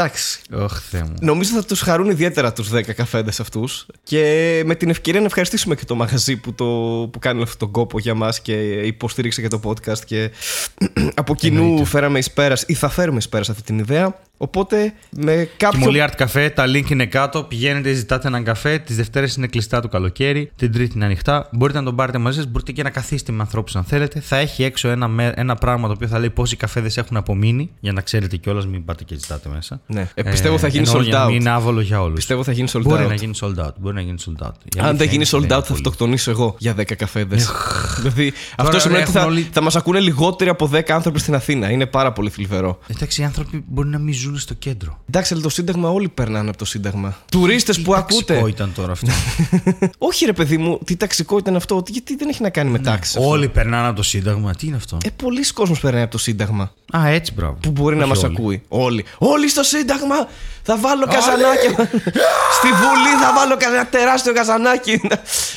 [0.00, 0.40] Εντάξει.
[0.54, 1.14] Ωχ, Θεέ μου.
[1.20, 3.86] Νομίζω θα τους χαρούν ιδιαίτερα τους 10 καφέδες αυτούς.
[4.02, 6.64] Και με την ευκαιρία να ευχαριστήσουμε και το μαγαζί που, το,
[7.12, 9.98] που κάνει αυτόν τον κόπο για μας και υποστήριξε και το podcast.
[10.04, 10.30] Και
[11.14, 11.84] από κοινού Εννοείται.
[11.84, 14.20] φέραμε εις πέρας ή θα φέρουμε εις πέρας αυτή την ιδέα.
[14.42, 15.78] Οπότε με κάποιο.
[15.78, 17.42] Κιμολί Art Cafe, τα link είναι κάτω.
[17.42, 18.78] Πηγαίνετε, ζητάτε έναν καφέ.
[18.78, 20.50] Τις Δευτέρες είναι κλειστά το καλοκαίρι.
[20.56, 21.48] Την Τρίτη είναι ανοιχτά.
[21.52, 22.46] Μπορείτε να τον πάρετε μαζί σας.
[22.46, 24.20] Μπορείτε και να καθίσετε με ανθρώπους αν θέλετε.
[24.20, 27.70] Θα έχει έξω ένα, με- ένα πράγμα το οποίο θα λέει πόσοι καφέδε έχουν απομείνει.
[27.80, 29.80] Για να ξέρετε κιόλας, μην πάτε και ζητάτε μέσα.
[29.86, 30.08] Ναι.
[30.14, 31.26] Ε, πιστεύω θα γίνει εννοώ sold για να out.
[31.26, 32.14] μην είναι άβολο για όλους.
[32.14, 33.08] Πιστεύω θα γίνει sold Μπορεί out.
[33.08, 33.74] να γίνει sold out.
[33.78, 34.52] Μπορεί να γίνει sold out.
[34.74, 35.72] Η Αν αλήθεια δεν γίνει είναι sold ότι out, θα πολύ.
[35.72, 37.50] αυτοκτονήσω εγώ για 10 καφέδες.
[37.96, 41.18] δηλαδή, αυτό ρε, σημαίνει ότι θα, έχουν όλοι- θα μας ακούνε λιγότεροι από 10 άνθρωποι
[41.18, 41.70] στην Αθήνα.
[41.70, 42.78] Είναι πάρα πολύ θλιβερό.
[42.86, 44.98] Εντάξει, οι άνθρωποι μπορεί να μην ζουν στο κέντρο.
[45.08, 47.16] Εντάξει, αλλά το Σύνταγμα όλοι περνάνε από το Σύνταγμα.
[47.30, 48.24] Τουρίστες που Τι ακούτε.
[48.24, 49.10] ταξικό ήταν τώρα αυτό.
[49.98, 52.78] Όχι, ρε παιδί μου, τι ταξικό ήταν αυτό, ότι- γιατί δεν έχει να κάνει με
[52.78, 53.18] τάξη.
[53.18, 53.28] αυτό.
[53.30, 54.54] Όλοι περνάνε από το Σύνταγμα.
[54.54, 56.72] Τι είναι αυτό; Ε, πολλοί κόσμος περνάει από το Σύνταγμα.
[56.96, 57.56] Α, έτσι μπράβο.
[57.60, 58.34] Που μπορεί να Όχι μας όλοι.
[58.38, 58.62] ακούει.
[58.68, 59.04] Όλοι.
[59.18, 60.28] Όλοι στο Σύνταγμα!
[60.70, 61.70] Θα βάλω καζανάκια.
[62.58, 65.00] Στη Βουλή θα βάλω ένα τεράστιο καζανάκι.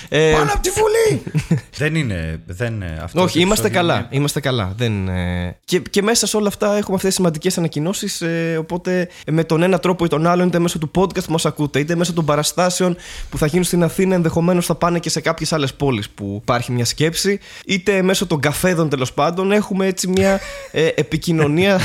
[0.10, 1.24] Ε, από τη Βουλή!
[1.82, 2.42] δεν είναι.
[2.46, 4.00] Δεν, είναι αυτό όχι, το είμαστε επεισόδιο καλά.
[4.00, 4.74] είναι- Είμαστε καλά.
[4.78, 8.22] Δεν, ε, και, και μέσα σε όλα αυτά έχουμε αυτές τις σημαντικές ανακοινώσεις.
[8.22, 11.32] Ε, οπότε ε, με τον ένα τρόπο ή τον άλλο, είτε μέσω του podcast που
[11.32, 12.96] μας ακούτε, είτε μέσω των παραστάσεων
[13.30, 16.72] που θα γίνουν στην Αθήνα, ενδεχομένως θα πάνε και σε κάποιες άλλες πόλεις που υπάρχει
[16.72, 20.40] μια σκέψη, είτε μέσω των καφέδων τέλος πάντων, έχουμε έτσι μια
[20.72, 21.80] ε, επικοινωνία.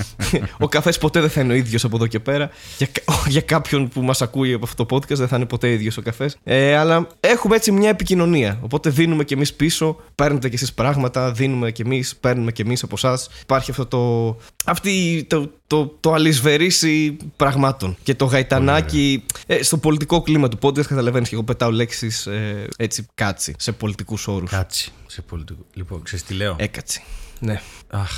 [0.58, 2.50] ο καφές ποτέ δεν θα είναι ο ίδιος από εδώ και πέρα.
[2.78, 3.02] Για, κα-
[3.34, 6.02] για κάποιον που μας ακούει από αυτό το podcast, δεν θα είναι ποτέ ίδιος ο
[6.02, 6.36] καφές.
[6.44, 8.58] Ε, αλλά έχουμε έτσι μια επικοινωνία.
[8.62, 12.82] Οπότε δίνουμε κι εμείς πίσω, παίρνετε κι εσείς πράγματα, δίνουμε κι εμείς, παίρνουμε κι εμείς
[12.82, 13.28] από εσάς.
[13.42, 14.36] Υπάρχει αυτό το.
[14.64, 17.96] Αυτή το, το, το αλυσβερίσι πραγμάτων.
[18.02, 19.24] Και το γαϊτανάκι.
[19.46, 23.72] Ε, στο πολιτικό κλίμα του podcast, καταλαβαίνεις και εγώ πετάω λέξεις ε, έτσι κάτσι σε
[23.72, 24.50] πολιτικούς όρους.
[24.50, 24.90] Κάτσε.
[25.06, 25.58] Σε πολιτικό.
[25.74, 27.02] Λοιπόν, ξέρεις τι λέω; Έκατσι.
[27.38, 27.60] Ναι.
[27.90, 28.10] Αχ.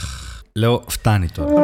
[0.55, 1.63] Λέω, φτάνει τώρα.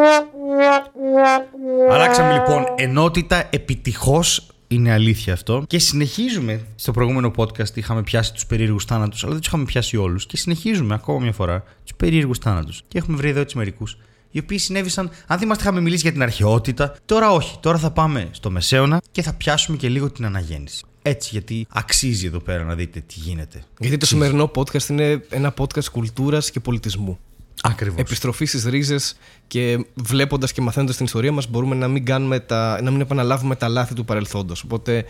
[1.90, 4.46] Αλλάξαμε λοιπόν ενότητα επιτυχώς.
[4.70, 5.64] Είναι αλήθεια αυτό.
[5.66, 6.60] Και συνεχίζουμε.
[6.74, 10.26] Στο προηγούμενο podcast είχαμε πιάσει τους περίεργους θάνατους, αλλά δεν τους είχαμε πιάσει όλους.
[10.26, 12.82] Και συνεχίζουμε ακόμα μια φορά τους περίεργους θάνατους.
[12.88, 13.98] Και έχουμε βρει εδώ έτσι μερικούς.
[14.30, 16.94] Οι οποίοι συνέβησαν, αν θυμάστε, είχαμε μιλήσει για την αρχαιότητα.
[17.04, 17.58] Τώρα όχι.
[17.60, 20.84] Τώρα θα πάμε στο μεσαίωνα και θα πιάσουμε και λίγο την αναγέννηση.
[21.02, 23.62] Έτσι, γιατί αξίζει εδώ πέρα να δείτε τι γίνεται.
[23.78, 27.18] Γιατί το σημερινό podcast είναι ένα podcast κουλτούρας και πολιτισμού.
[27.62, 27.98] Ακριβώς.
[28.00, 29.16] Επιστροφή στις ρίζες
[29.46, 33.56] και βλέποντας και μαθαίνοντας την ιστορία μας, μπορούμε να μην, κάνουμε τα, να μην επαναλάβουμε
[33.56, 34.62] τα λάθη του παρελθόντος.
[34.62, 35.04] Οπότε,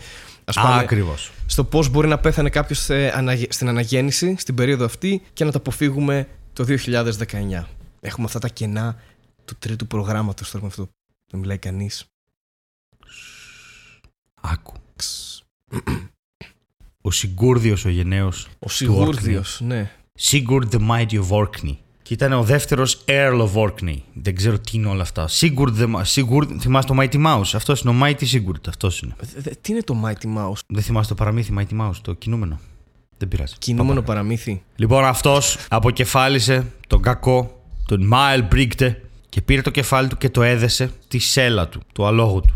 [0.45, 1.31] ας πάμε Ακριβώς.
[1.45, 2.89] στο πώς μπορεί να πέθανε κάποιος
[3.49, 7.67] στην αναγέννηση, στην περίοδο αυτή και να το αποφύγουμε το 2019.
[8.01, 8.95] Έχουμε αυτά τα κενά
[9.45, 10.89] του τρίτου προγράμματος τώρα με αυτό.
[11.31, 12.05] Δεν μιλάει κανείς.
[14.41, 14.73] Άκου.
[17.01, 18.47] Ο Σιγκούρδιος ο γενναίος.
[18.59, 19.91] Ο Σιγούρδιο, ναι.
[20.19, 21.77] Sigurd the Mighty of Orkney.
[22.09, 23.95] Και ήταν ο δεύτερος Earl of Orkney.
[24.13, 25.27] Δεν ξέρω τι είναι όλα αυτά.
[25.29, 28.67] Sigurd the Ma- Sigurd, θυμάστε το Mighty Mouse; Αυτός είναι ο Mighty Sigurd.
[28.67, 29.15] Αυτός είναι.
[29.19, 32.59] Δε- δε- Τι είναι το Mighty Mouse, Δεν θυμάστε το παραμύθι Mighty Mouse, το κινούμενο;
[33.17, 33.55] Δεν πειράζει.
[33.59, 34.61] κινούμενο παραμύθι.
[34.75, 40.41] Λοιπόν, αυτός αποκεφάλισε τον κακό, τον Μάιλ Μπρίγκτε και πήρε το κεφάλι του και το
[40.43, 42.55] έδεσε στη σέλα του, του αλόγου του.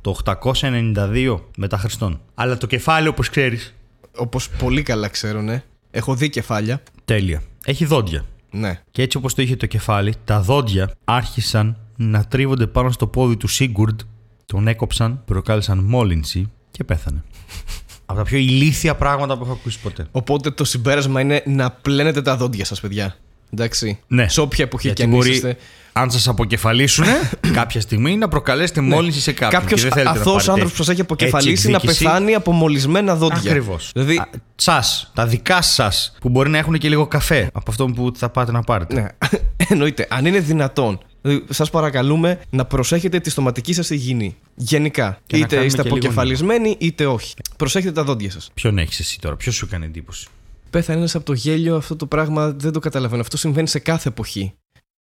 [0.00, 2.20] Το 892 μετά Χριστόν.
[2.34, 3.74] Αλλά το κεφάλι, όπως ξέρεις.
[4.16, 5.62] Όπως πολύ καλά ξέρω, ναι.
[5.90, 6.82] Έχω δει κεφάλια.
[7.04, 7.42] Τέλεια.
[7.64, 8.24] Έχει δόντια.
[8.50, 8.80] Ναι.
[8.90, 13.36] Και έτσι όπως το είχε το κεφάλι, τα δόντια άρχισαν να τρίβονται πάνω στο πόδι
[13.36, 14.00] του Σίγκουρντ,
[14.46, 17.22] τον έκοψαν, προκάλεσαν μόλυνση και πέθανε.
[18.06, 20.06] Από τα πιο ηλίθια πράγματα που έχω ακούσει ποτέ.
[20.10, 23.16] Οπότε το συμπέρασμα είναι να πλένετε τα δόντια σας, παιδιά.
[23.52, 23.98] Εντάξει.
[24.06, 24.28] Ναι.
[24.28, 25.56] Σε όποια εποχή Γιατί και αν μπορεί, είσαστε.
[25.92, 27.04] Αν σας αποκεφαλίσουν
[27.52, 29.60] κάποια στιγμή, να προκαλέσετε μόλυνση σε κάποιον.
[29.60, 32.04] Κάποιος και δεν θέλετε να αθώος πάρετε άνθρωπος που σας έχει αποκεφαλίσει έτσι να εκδίκηση.
[32.04, 33.50] πεθάνει από μολυσμένα δόντια.
[33.50, 33.90] Ακριβώς.
[33.94, 34.22] Δηλαδή.
[34.54, 38.28] Σας, τα δικά σας, που μπορεί να έχουν και λίγο καφέ από αυτό που θα
[38.28, 38.94] πάτε να πάρετε.
[38.94, 39.06] Ναι,
[39.70, 40.06] εννοείται.
[40.10, 44.36] Αν είναι δυνατόν, δηλαδή, σας παρακαλούμε να προσέχετε τη στοματική σας υγιεινή.
[44.54, 45.18] Γενικά.
[45.26, 47.34] Και να είτε κάνουμε είστε και λίγο αποκεφαλισμένοι, είτε όχι.
[47.56, 48.50] Προσέχετε τα δόντια σας.
[48.54, 50.26] Ποιον έχεις εσύ τώρα, ποιος σου έκανε εντύπωση;
[50.70, 53.20] Πέθανε ένας από το γέλιο, αυτό το πράγμα δεν το καταλαβαίνω.
[53.20, 54.54] Αυτό συμβαίνει σε κάθε εποχή.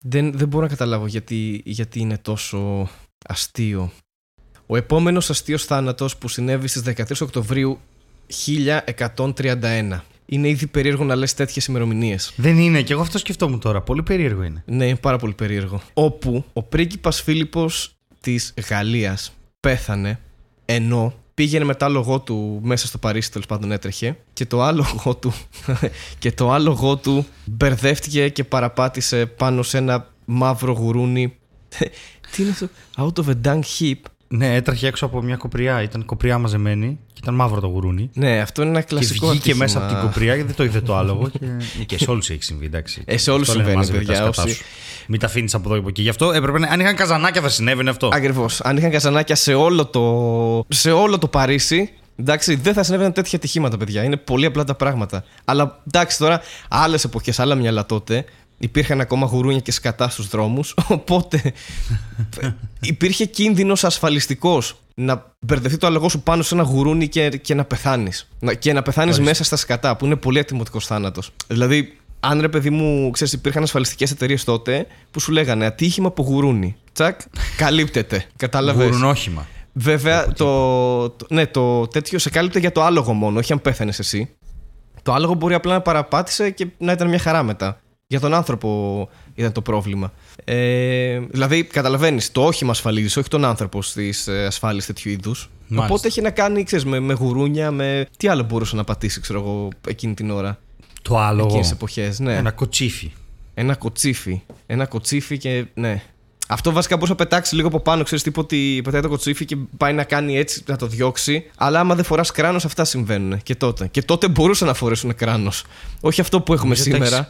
[0.05, 2.89] Δεν, δεν μπορώ να καταλάβω γιατί, γιατί είναι τόσο
[3.27, 3.91] αστείο.
[4.65, 7.79] Ο επόμενος αστείος θάνατος που συνέβη στις 13 Οκτωβρίου
[8.45, 9.99] 1131.
[10.25, 12.33] Είναι ήδη περίεργο να λες τέτοιες ημερομηνίες.
[12.35, 13.81] Δεν είναι, και εγώ αυτό σκεφτόμουν τώρα.
[13.81, 14.63] Πολύ περίεργο είναι.
[14.65, 15.81] Ναι, είναι πάρα πολύ περίεργο.
[15.93, 20.19] Όπου ο πρίγκιπας Φίλιππος της Γαλλίας πέθανε
[20.65, 25.15] ενώ πήγαινε με το άλογο του μέσα στο Παρίσι, τέλος πάντων έτρεχε και το άλογο
[25.15, 25.33] του,
[26.19, 31.37] και το άλογο του μπερδεύτηκε και παραπάτησε πάνω σε ένα μαύρο γουρούνι.
[32.31, 33.95] Τι είναι αυτό, out of a dung heap.
[34.31, 35.81] Ναι, έτρεχε έξω από μια κοπριά.
[35.81, 38.09] Ήταν κοπριά μαζεμένη και ήταν μαύρο το γουρούνι.
[38.13, 39.63] Ναι, αυτό είναι ένα Και κλασικό βγήκε ατύχημα.
[39.63, 41.29] μέσα από την κοπριά γιατί δεν το είδε το άλογο.
[41.77, 43.01] Και, και σε όλους έχει συμβεί, εντάξει.
[43.05, 44.63] Ε, σε όλους Αυτό λένε, συμβαίνει, μάζευε τα παιδιά, σκατά όσοι- σου.
[45.07, 46.01] Μην τα αφήνεις από εδώ και από εκεί.
[46.01, 46.67] Γι' αυτό έπρεπε να.
[46.67, 48.09] Αν είχαν καζανάκια θα συνέβαινε αυτό.
[48.13, 48.61] Ακριβώς.
[48.61, 53.37] Αν είχαν καζανάκια σε όλο το, σε όλο το Παρίσι, εντάξει, δεν θα συνέβαιναν τέτοια
[53.37, 54.03] ατυχήματα, παιδιά.
[54.03, 55.23] Είναι πολύ απλά τα πράγματα.
[55.45, 58.25] Αλλά εντάξει, τώρα άλλες εποχές, άλλα μυαλά τότε.
[58.61, 60.73] Υπήρχαν ακόμα γουρούνια και σκατά στους δρόμους.
[60.87, 61.53] Οπότε
[62.79, 67.65] υπήρχε κίνδυνος ασφαλιστικός να μπερδευτεί το άλογο σου πάνω σε ένα γουρούνι και, και να
[67.65, 68.27] πεθάνεις.
[68.59, 71.31] Και να πεθάνεις μέσα στα σκατά, που είναι πολύ ατιμωτικός θάνατος.
[71.47, 76.23] Δηλαδή, αν ρε παιδί μου, ξέρεις, υπήρχαν ασφαλιστικές εταιρείες τότε που σου λέγανε ατύχημα από
[76.23, 76.75] γουρούνι.
[76.93, 77.21] Τσακ,
[77.57, 78.25] καλύπτεται.
[78.37, 79.47] Κατάλαβες; Γουρουνόχημα.
[79.73, 83.99] Βέβαια, το, το, ναι, το τέτοιο σε κάλυπτε για το άλογο μόνο, όχι αν πέθανες
[83.99, 84.29] εσύ.
[85.01, 87.81] Το άλογο μπορεί απλά να παραπάτησε και να ήταν μια χαρά μετά.
[88.11, 90.13] Για τον άνθρωπο ήταν το πρόβλημα.
[90.43, 95.49] Ε, δηλαδή, καταλαβαίνεις, το όχημα ασφαλίζεις, όχι τον άνθρωπο στις ε, ασφάλειες τέτοιου είδους.
[95.67, 95.85] Μάλιστα.
[95.85, 98.07] Οπότε έχει να κάνει, ξέρεις, με, με γουρούνια, με.
[98.17, 100.59] Τι άλλο μπορούσε να πατήσει, ξέρω εγώ, εκείνη την ώρα.
[101.01, 101.47] Το άλογο.
[101.47, 102.19] Εκείνες τι εποχές.
[102.19, 102.35] Ναι.
[102.35, 103.11] Ένα κοτσίφι.
[103.53, 104.41] Ένα κοτσίφι.
[104.65, 105.65] Ένα κοτσίφι και.
[105.73, 106.03] Ναι.
[106.47, 108.03] Αυτό βασικά μπορούσε να πετάξει λίγο από πάνω.
[108.03, 111.45] Ξέρεις τύπο ότι πετάει το κοτσίφι και πάει να κάνει έτσι, να το διώξει.
[111.57, 113.43] Αλλά άμα δεν φοράς κράνος, αυτά συμβαίνουν.
[113.43, 113.87] Και τότε.
[113.87, 115.63] Και τότε μπορούσαν να φορέσουν κράνος.
[116.01, 117.29] Όχι αυτό που έχουμε Νομίζω τα σήμερα.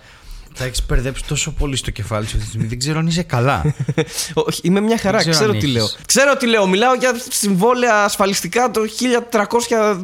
[0.58, 2.68] Τα έχει μπερδέψει τόσο πολύ στο κεφάλι σου αυτή τη στιγμή.
[2.68, 3.76] Δεν ξέρω αν είσαι καλά.
[4.47, 5.18] Όχι, είμαι μια χαρά.
[5.18, 5.78] Δεν ξέρω Ξέρω αν τι έχεις.
[5.78, 5.89] λέω.
[6.06, 6.68] Ξέρω τι λέω.
[6.68, 8.82] Μιλάω για συμβόλαια ασφαλιστικά το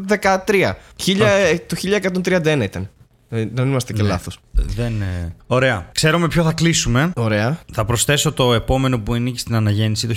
[0.07, 0.71] 1313.
[1.01, 2.89] Χίλια- ε, Το 1131 ήταν.
[3.29, 4.07] Ε, Να μην είμαστε και Ναι.
[4.07, 4.39] λάθος.
[4.51, 5.01] Δεν.
[5.01, 5.89] ε, Ωραία.
[5.91, 7.11] Ξέρω με ποιο θα κλείσουμε.
[7.15, 7.59] Ωραία.
[7.73, 10.13] Θα προσθέσω το επόμενο που ανήκει στην αναγέννηση το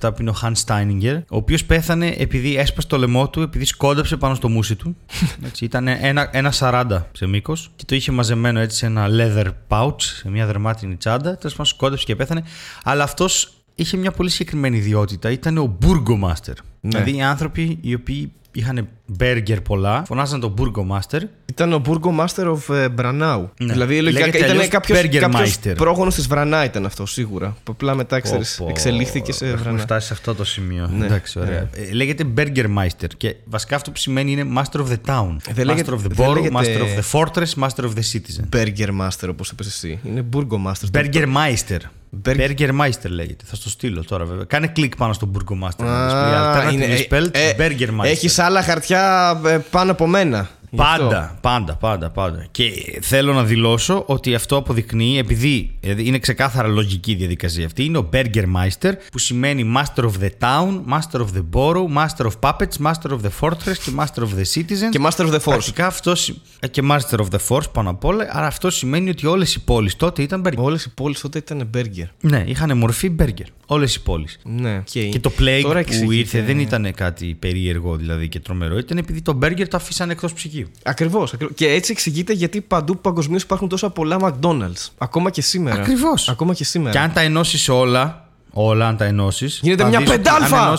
[0.00, 3.64] 1567 που είναι ο Χαν Στάινιγκερ, ο οποίος πέθανε επειδή έσπασε το λαιμό του, επειδή
[3.64, 4.96] σκόνταψε πάνω στο μουσι του.
[5.46, 9.46] Έτσι, ήταν ένα, ένα 40 σε μήκος και το είχε μαζεμένο έτσι σε ένα leather
[9.68, 11.36] pouch, σε μια δερμάτινη τσάντα.
[11.36, 12.42] Τέλος πάντων σκόνταψε και πέθανε.
[12.84, 15.30] Αλλά αυτός είχε μια πολύ συγκεκριμένη ιδιότητα.
[15.30, 16.54] Ήταν ο Burgomaster.
[16.80, 16.90] Ναι.
[16.90, 22.52] Δηλαδή οι άνθρωποι οι οποίοι είχαν μπέργκερ πολλά, φωνάζαν τον Burgomaster Ήταν ο Burgo Master
[22.52, 23.44] of ε, Branau.
[23.60, 23.72] Ναι.
[23.72, 25.72] Δηλαδή λογικά Λέγεται ήταν αλλιώς κάποιο Burgermeister.
[25.76, 27.56] πρόγονος της Βρανά ήταν αυτό σίγουρα.
[27.64, 28.70] Που απλά μετά ξέρεις, Πω, πω.
[28.70, 29.78] εξελίχθηκε σε Έχουμε Βρανά.
[29.78, 30.90] φτάσει σε αυτό το σημείο.
[30.96, 31.06] Ναι.
[31.06, 31.68] Εντάξει, ωραία.
[31.72, 35.36] Ε, λέγεται Burgermeister και βασικά αυτό που σημαίνει είναι Master of the Town.
[35.52, 38.02] Δεν master λέγεται- of the δεν Borough, λέγεται- Master of the Fortress, Master of the
[38.12, 38.56] Citizen.
[38.56, 39.98] Burger Master όπως είπες εσύ.
[40.04, 41.00] Είναι Burgo Master.
[41.00, 41.78] Burgermeister.
[42.24, 43.44] Burg- Burgermeister λέγεται.
[43.44, 44.44] Θα στο στείλω τώρα βέβαια.
[44.44, 45.84] Κάνε κλικ πάνω στο Burgermeister.
[45.84, 48.04] Α, είναι, είναι- spelled ε, ε, Burgermeister.
[48.04, 50.48] Έχεις άλλα χαρτιά ε, πάνω από μένα.
[50.72, 51.02] Γι' αυτό.
[51.04, 52.46] Πάντα, πάντα, πάντα, πάντα.
[52.50, 57.84] Και θέλω να δηλώσω ότι αυτό αποδεικνύει, επειδή δηλαδή είναι ξεκάθαρα λογική η διαδικασία αυτή,
[57.84, 62.32] είναι ο Burgermeister που σημαίνει Master of the Town, Master of the Borough, Master of
[62.40, 64.88] Puppets, Master of the Fortress και Master of the Citizen.
[64.90, 65.42] Και Master of the Force.
[65.44, 66.14] Πρακτικά αυτό.
[66.14, 68.26] σι- ε, και Master of the Force πάνω απ' όλα.
[68.30, 70.56] Άρα αυτό σημαίνει ότι όλες οι πόλεις τότε ήταν burger.
[70.56, 72.08] Όλες οι πόλεις τότε ήταν burger.
[72.20, 73.46] Ναι, είχαν μορφή burger.
[73.66, 74.38] Όλες οι πόλεις.
[74.44, 75.08] Ναι, okay.
[75.10, 76.14] Και το plague Τώρα που εξηγείται.
[76.14, 78.78] ήρθε δεν ήταν κάτι περίεργο δηλαδή και τρομερό.
[78.78, 80.32] Ήταν επειδή το burger το αφήσαν εκτός
[80.62, 80.70] ψυγείου.
[80.82, 81.34] Ακριβώς.
[81.54, 84.88] Και έτσι εξηγείται γιατί παντού παγκοσμίως υπάρχουν τόσα πολλά McDonald's.
[84.98, 85.80] Ακόμα και σήμερα.
[85.80, 86.28] Ακριβώς.
[86.28, 86.90] Ακόμα και σήμερα.
[86.90, 89.60] Και αν τα ενώσεις όλα, όλα αν τα ενώσεις.
[89.62, 90.78] Γίνεται μια πεντάλφα!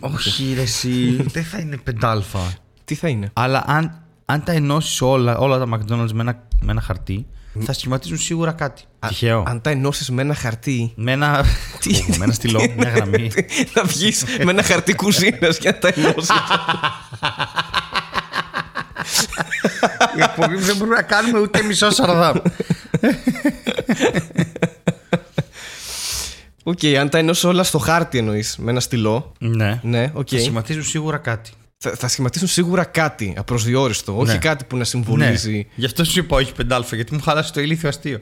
[0.00, 1.16] Όχι, ρε, εσύ.
[1.34, 2.38] δεν θα είναι πεντάλφα.
[2.84, 6.70] Τι θα είναι; Αλλά αν, αν τα ενώσεις όλα, όλα τα McDonald's με ένα, με
[6.70, 7.26] ένα χαρτί,
[7.60, 8.82] θα σχηματίζουν σίγουρα κάτι.
[9.08, 9.44] Τυχαίο.
[9.46, 10.92] Αν τα ενώσεις με ένα χαρτί.
[10.96, 11.44] Με ένα.
[11.80, 13.30] Τι; με ένα στυλό, μια γραμμή.
[13.74, 16.30] να βγεις με ένα χαρτί κουζίνας και να τα ενώσεις.
[20.18, 22.36] Η εκπομπή δεν μπορούμε να κάνουμε ούτε μισό σαρδάμ.
[26.64, 29.32] Οκ, αν τα ενώσει όλα στο χάρτη εννοείς με ένα στυλό.
[29.38, 29.80] ναι.
[29.82, 30.28] Ναι, οκ.
[30.30, 31.50] Θα σχηματίζουν σίγουρα κάτι.
[31.78, 34.18] θα, θα σχηματίσουν σίγουρα κάτι απροσδιόριστο.
[34.18, 34.38] Όχι Ναι.
[34.38, 35.52] κάτι που να συμβολίζει.
[35.52, 35.62] Ναι.
[35.74, 38.18] Γι' αυτό σου είπα όχι 5α, γιατί μου χάλασε το ηλίθιο αστείο.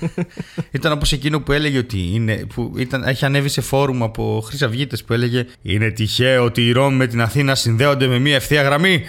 [0.70, 2.46] ήταν όπως εκείνο που έλεγε ότι είναι.
[2.54, 6.96] που ήταν, έχει ανέβει σε φόρουμ από χρυσαυγίτε που έλεγε Είναι τυχαίο ότι η Ρώμη
[6.96, 9.06] με την Αθήνα συνδέονται με μία ευθεία γραμμή.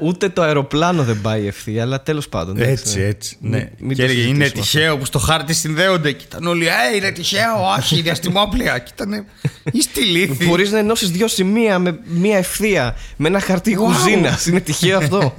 [0.00, 2.56] Ούτε το αεροπλάνο δεν πάει ευθεία, αλλά τέλος πάντων.
[2.56, 3.04] εντάξει, Έτσι, ναι.
[3.06, 3.36] έτσι.
[3.40, 3.56] Ναι.
[3.58, 6.12] Μην- μην και το έλεγε Είναι συζητήσουμε τυχαίο που στο χάρτη συνδέονται.
[6.12, 8.78] Και ήταν όλοι, Ε, είναι τυχαίο, όχι, διαστημόπλια.
[8.78, 9.24] Και ήταν.
[9.72, 10.46] Είστε ηλίθιοι.
[10.48, 13.82] Μπορείς να ενώσεις δύο σημεία με μία ευθεία με ένα χαρτί Wow.
[13.82, 14.46] κουζίνας.
[14.46, 15.34] Είναι τυχαίο αυτό.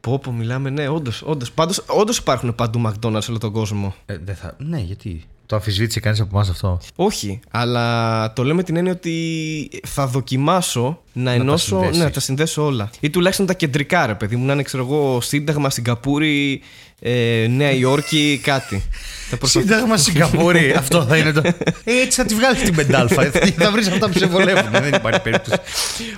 [0.00, 1.22] πω, πω, μιλάμε, ναι, όντως.
[1.24, 3.94] Όντως, Πάντως, όντως υπάρχουν παντού McDonald's σε όλο τον κόσμο.
[4.06, 4.54] Ε, δεν θα...
[4.58, 5.24] Ναι, γιατί.
[5.50, 10.06] Το αμφισβήτησε κανείς από εμάς αυτό; Όχι, αλλά το λέω με την έννοια ότι θα
[10.06, 11.98] δοκιμάσω να, ενώσω, συνδέσεις.
[11.98, 12.90] ναι, να τα συνδέσω όλα.
[13.00, 16.60] Ή τουλάχιστον τα κεντρικά, ρε παιδί μου, να είναι, ξέρω εγώ, Σύνταγμα, Σιγκαπούρη,
[17.00, 18.82] ε, Νέα Υόρκη, κάτι.
[19.30, 19.72] θα προσπαθήσω.
[19.72, 20.72] Σύνταγμα Σιγκαπούρη.
[20.78, 21.42] Αυτό θα είναι το.
[21.84, 23.30] Έτσι θα τη βγάλεις την πεντάλφα.
[23.58, 24.70] θα βρεις αυτά που σε βολεύουν.
[24.70, 25.60] Δεν υπάρχει περίπτωση.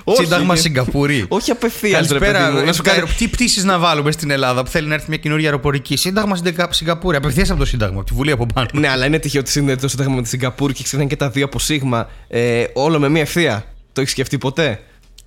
[0.03, 1.25] Όχι, Σύνταγμα είναι- Σιγκαπούρη.
[1.27, 2.59] Όχι απευθείας, ρε παιδί Καλησπέρα.
[2.59, 2.65] μου.
[2.65, 3.05] Να σου κάνω...
[3.17, 6.73] Τι πτήσεις να βάλουμε στην Ελλάδα που θέλει να έρθει μια καινούργια αεροπορική; Σύνταγμα Σιγκα-
[6.73, 7.17] Σιγκαπούρη.
[7.17, 8.67] Απευθείας από το Σύνταγμα, από τη Βουλή από πάνω.
[8.73, 11.29] Ναι, αλλά είναι τυχαίο ότι συνδέεται το Σύνταγμα με τη Σιγκαπούρη και ξεκινάνε και τα
[11.29, 12.09] δύο από Σίγμα.
[12.27, 13.65] Ε, όλο με μία ευθεία.
[13.93, 14.79] Το έχεις σκεφτεί ποτέ;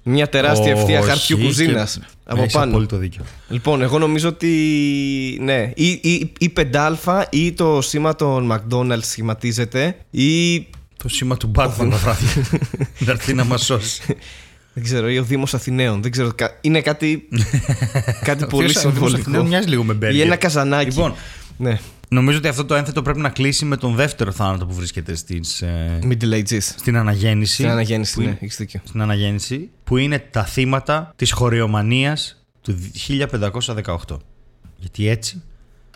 [0.09, 2.71] Μια τεράστια ευθεία Όχι, χαρτιού και- κουζίνας από Έχεις πάνω.
[2.71, 3.25] απόλυτο δίκιο.
[3.49, 4.49] Λοιπόν, εγώ νομίζω ότι.
[5.41, 10.57] Ναι, ή, ή, ή 5α ή το σήμα των McDonald's σχηματίζεται ή.
[10.97, 12.27] Το σήμα του Batman το βράδυ.
[12.99, 14.03] Να έρθει να μας σώσει.
[14.73, 16.03] Δεν ξέρω, ή ο Δήμος Αθηναίων.
[16.03, 16.33] Δεν ξέρω.
[16.35, 17.29] κα- Είναι κάτι.
[18.25, 19.21] κάτι πολύ Ποιος- ο Δήμος συμβολικό.
[19.21, 20.27] Αθηναίων μοιάζει λίγο με Ή μπέργκερ.
[20.27, 20.89] ένα καζανάκι.
[20.89, 21.15] Λοιπόν,
[21.57, 21.79] Ναι.
[22.09, 25.63] Νομίζω ότι αυτό το ένθετο πρέπει να κλείσει με τον δεύτερο θάνατο που βρίσκεται στις,
[25.63, 26.59] ε, Middle Ages.
[26.61, 27.55] στην αναγέννηση.
[27.55, 28.81] Στην αναγέννηση, που ναι, είναι- έχεις δίκιο.
[28.85, 34.21] στην αναγέννηση, που είναι τα θύματα της χωρεομανίας του 1518.
[34.77, 35.43] Γιατί έτσι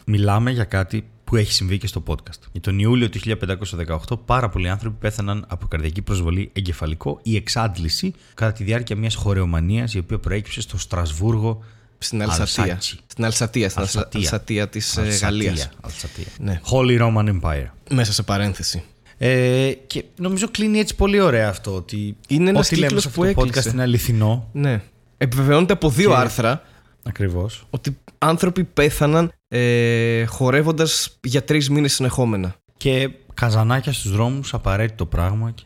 [0.07, 2.41] μιλάμε για κάτι που έχει συμβεί και στο podcast.
[2.53, 8.15] Για τον Ιούλιο του 1518 πάρα πολλοί άνθρωποι πέθαναν από καρδιακή προσβολή εγκεφαλικό ή εξάντληση
[8.35, 11.65] κατά τη διάρκεια μιας χωρεομανίας η οποία προέκυψε στο Στρασβούργο
[12.03, 12.63] Στην Αλσατία.
[12.63, 12.99] Αλσάτσι.
[13.07, 14.21] Στην Αλσατία, στην Αλσα- Αλσατία.
[14.21, 15.69] Αλσατία της Αλσατία, Γαλλίας.
[15.81, 16.25] Αλσατία.
[16.39, 16.61] Ναι.
[16.71, 17.67] Holy Roman Empire.
[17.91, 18.83] Μέσα σε παρένθεση.
[19.19, 23.09] Ε, και νομίζω κλείνει έτσι πολύ ωραία αυτό ότι Είναι ένας ό,τι λέμε κύκλος σε
[23.11, 23.71] που αυτό το podcast έκλεισε.
[23.71, 24.49] είναι αληθινό.
[24.53, 24.81] Ναι.
[25.17, 26.63] Επιβεβαιώνεται από δύο Και- άρθρα
[27.03, 27.67] Ακριβώς.
[27.71, 32.55] ότι άνθρωποι πέθαναν ε, χορεύοντας για τρεις μήνες συνεχόμενα.
[32.77, 33.11] Και
[33.41, 35.51] καζανάκια στους δρόμους, απαραίτητο πράγμα.
[35.55, 35.63] Και...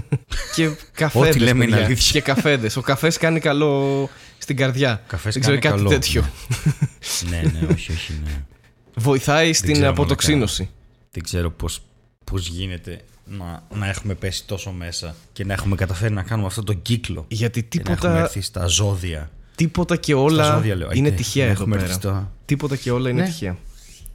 [0.54, 1.28] Και καφέδες.
[1.28, 2.12] Ό,τι λέμε είναι αλήθεια.
[2.12, 2.76] Και καφέδες.
[2.76, 4.08] Ο καφές κάνει καλό
[4.38, 5.02] στην καρδιά.
[5.06, 5.88] Καφές Δεν ξέρω κάνει κάτι καλό.
[6.00, 6.24] τέτοιο.
[7.28, 8.42] ναι, ναι, όχι, όχι, ναι.
[8.94, 10.70] Βοηθάει στην ξέρω να αποτοξίνωση.
[11.10, 11.80] Δεν ξέρω πώς,
[12.24, 16.62] πώς γίνεται να, να έχουμε πέσει τόσο μέσα και να έχουμε καταφέρει να κάνουμε αυτό
[16.62, 17.24] τον κύκλο.
[17.28, 19.30] Γιατί Και να έχουμε τίποτα, έρθει στα ζώδια.
[19.54, 20.88] τίποτα και Στα όλα ζώδια λέω.
[20.92, 21.88] είναι Αϊτε, τυχαία να εδώ έχουμε πέρα.
[21.88, 23.26] έρθει στα- Τίποτα και όλα είναι Ναι.
[23.28, 23.56] τυχαία.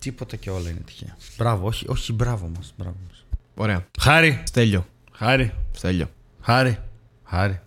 [0.03, 1.17] Τίποτα και όλα είναι τυχαία.
[1.37, 2.73] Μπράβο, όχι, όχι μπράβο μας.
[2.77, 3.25] Μπράβο μας.
[3.55, 3.87] Ωραία.
[3.99, 4.85] Χάρη, Στέλιο.
[5.11, 6.09] χάρη, Στέλιο.
[6.41, 6.77] χάρη,
[7.23, 7.59] χάρη,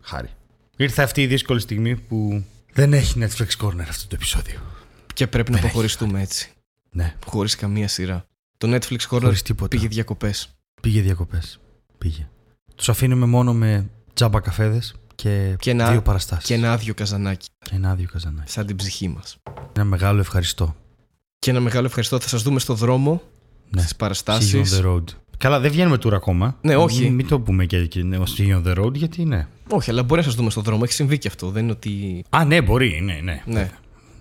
[0.00, 0.28] χάρη.
[0.76, 4.60] Ήρθε αυτή η δύσκολη στιγμή που δεν έχει Netflix Corner αυτό το επεισόδιο.
[5.14, 6.50] Και πρέπει να αποχωριστούμε έτσι.
[6.90, 8.24] Ναι, Χωρίς καμία σειρά.
[8.58, 9.68] Το Netflix Corner χωρίς τίποτα.
[9.76, 10.48] πήγε διακοπές.
[10.82, 11.58] Πήγε διακοπές.
[11.98, 12.28] Πήγε.
[12.74, 16.44] Τους αφήνουμε μόνο με τζάμπα καφέδες και, Και ένα- δύο παραστάσεις.
[16.46, 17.48] Και ένα άδειο καζανάκι.
[17.58, 18.50] Και ένα άδειο καζανάκι.
[18.50, 19.36] Σαν την ψυχή μας.
[19.76, 20.76] Ένα μεγάλο ευχαριστώ.
[21.42, 22.20] Και ένα μεγάλο ευχαριστώ.
[22.20, 23.22] Θα σας δούμε στο δρόμο.
[23.70, 23.80] Ναι.
[23.80, 24.62] Στις See you παραστάσει.
[24.64, 25.04] on the road.
[25.38, 26.56] Καλά, δεν βγαίνουμε tour ακόμα.
[26.60, 27.02] Ναι, όχι.
[27.02, 29.46] Μην, μην το πούμε και, και ναι, see you on the road, γιατί ναι.
[29.68, 30.80] Όχι, αλλά μπορεί να σας δούμε στο δρόμο.
[30.84, 31.50] Έχει συμβεί και αυτό.
[31.50, 32.24] Δεν είναι ότι.
[32.30, 33.42] Α, ναι, μπορεί, ναι, ναι.
[33.46, 33.70] Ναι.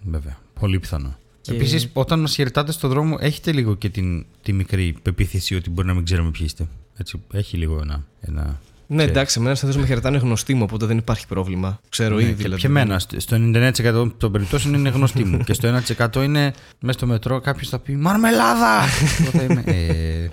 [0.03, 0.38] Βέβαια.
[0.59, 1.15] Πολύ πιθανό.
[1.41, 5.69] Και- Επίσης, όταν μας χαιρετάτε στον δρόμο, έχετε λίγο και την, τη μικρή πεποίθηση ότι
[5.69, 6.67] μπορεί να μην ξέρουμε ποιοι είστε.
[6.97, 8.05] Έτσι, έχει λίγο ένα.
[8.22, 8.59] ένα...
[8.94, 9.16] Ναι, Ξέρεις.
[9.16, 11.80] εντάξει, εμένα σαν με χαιρετάνε γνωστοί μου, οπότε δεν υπάρχει πρόβλημα.
[11.89, 12.62] Ξέρω Ναι, ήδη και δηλαδή.
[12.62, 15.38] Και εμένα, στο στο 99% των περιπτώσεων είναι γνωστή μου.
[15.38, 15.82] και στο
[16.14, 18.82] 1% είναι μέσα στο μετρό κάποιος θα πει Μαρμελάδα!
[19.22, 19.64] Εγώ θα είμαι.
[19.66, 20.30] Ε,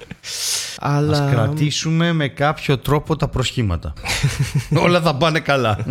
[0.79, 1.25] Αλλά.
[1.25, 3.93] Ας κρατήσουμε με κάποιο τρόπο τα προσχήματα.
[4.85, 5.85] Όλα θα πάνε καλά.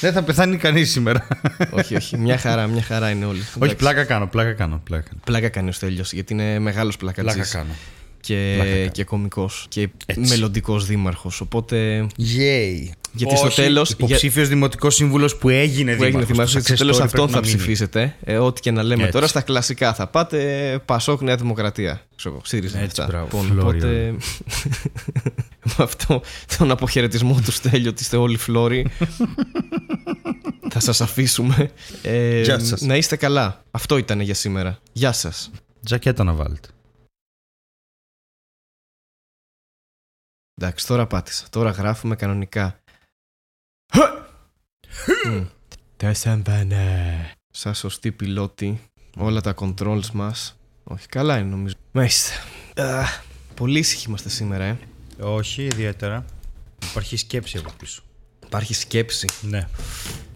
[0.00, 1.26] Δεν θα πεθάνει κανείς σήμερα.
[1.70, 2.18] όχι, όχι.
[2.18, 3.38] Μια χαρά, μια χαρά είναι όλοι.
[3.40, 3.76] Όχι, Εντάξει.
[3.76, 4.80] πλάκα κάνω, πλάκα κάνω.
[4.84, 5.20] Πλάκα κάνω.
[5.24, 7.72] Πλάκα κάνει ο Στέλιος, γιατί είναι μεγάλος Πλάκα πλακατζής κάνω.
[8.20, 8.88] Και, Πλάκα κάνω.
[8.90, 10.28] και κωμικό και Έτσι.
[10.28, 11.40] μελλοντικός δήμαρχος.
[11.40, 12.06] Οπότε.
[12.18, 12.90] Yay.
[13.12, 16.78] Γιατί στο τέλος- Υποψήφιος δημοτικός σύμβουλος που έγινε Που έγινε δήμαρχος, θυμάσαι, το στο success
[16.78, 17.56] τέλος story αυτόν πρέπει θα να μείνει.
[17.58, 18.16] ψηφίσετε.
[18.24, 19.12] Ε, ό,τι και να λέμε Έτσι.
[19.12, 20.80] τώρα στα κλασικά θα πάτε.
[20.84, 22.00] Πασόκ Νέα Δημοκρατία.
[22.16, 22.78] Ξέρω εγώ, ΣΥΡΙΖΑ.
[22.78, 23.06] Έτσι, αυτά.
[23.06, 23.42] μπράβο.
[23.42, 24.14] Λοιπόν, Φλόρι, οπότε.
[25.78, 26.22] με αυτό
[26.58, 28.86] τον αποχαιρετισμό του Στέλιο ότι είστε όλοι φλόροι.
[30.70, 31.70] θα σας αφήσουμε.
[32.02, 32.80] Ε, Γεια σας.
[32.80, 33.64] Να είστε καλά.
[33.70, 34.78] Αυτό ήταν για σήμερα.
[34.92, 35.50] Γεια σας.
[35.84, 36.68] Τζακέτα να βάλετε.
[40.62, 41.44] Εντάξει, τώρα πάτησα.
[41.50, 42.80] Τώρα γράφουμε κανονικά.
[45.26, 45.44] Μμ.
[45.96, 46.84] Τα σαμπανά.
[47.50, 48.80] Σαν σωστή πιλότη,
[49.16, 50.58] όλα τα controls μας.
[50.84, 51.74] Όχι, καλά είναι νομίζω.
[51.92, 52.32] Μάλιστα.
[52.74, 53.04] Α,
[53.54, 54.78] Πολύ ήσυχοι είμαστε σήμερα, ε.
[55.20, 56.24] Όχι ιδιαίτερα.
[56.90, 58.02] Υπάρχει σκέψη από πίσω.
[58.46, 59.26] Υπάρχει σκέψη.
[59.42, 59.68] Ναι.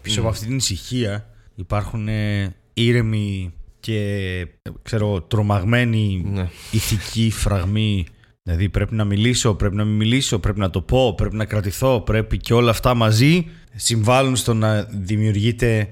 [0.03, 3.99] Πίσω από αυτή την ησυχία υπάρχουν ε, ήρεμοι και
[4.39, 6.49] ε, ξέρω, τρομαγμένοι Ναι.
[6.71, 8.07] ηθικοί φραγμοί.
[8.47, 12.01] Δηλαδή πρέπει να μιλήσω, πρέπει να μην μιλήσω, πρέπει να το πω, πρέπει να κρατηθώ,
[12.01, 15.89] πρέπει και όλα αυτά μαζί συμβάλλουν στο να δημιουργείται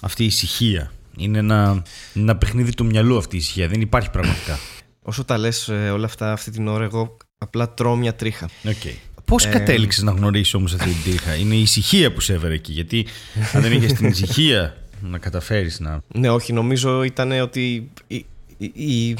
[0.00, 0.92] αυτή η ησυχία.
[1.16, 1.82] Είναι ένα,
[2.14, 3.68] ένα παιχνίδι του μυαλού αυτή η ησυχία.
[3.68, 4.58] Δεν υπάρχει πραγματικά.
[5.02, 8.48] Όσο τα λες ε, όλα αυτά αυτή την ώρα, εγώ απλά τρώω μια τρίχα.
[8.64, 8.94] Okay.
[9.24, 12.54] Πώς Ε, κατέληξες να γνωρίσει όμως αυτή την τρίχα, Είναι η ησυχία που σε έβερε
[12.54, 12.72] εκεί.
[12.72, 13.06] Γιατί
[13.52, 16.02] αν δεν είχες την ησυχία να καταφέρεις να.
[16.14, 18.26] Ναι, όχι, νομίζω ήταν ότι η,
[18.58, 19.16] η, η,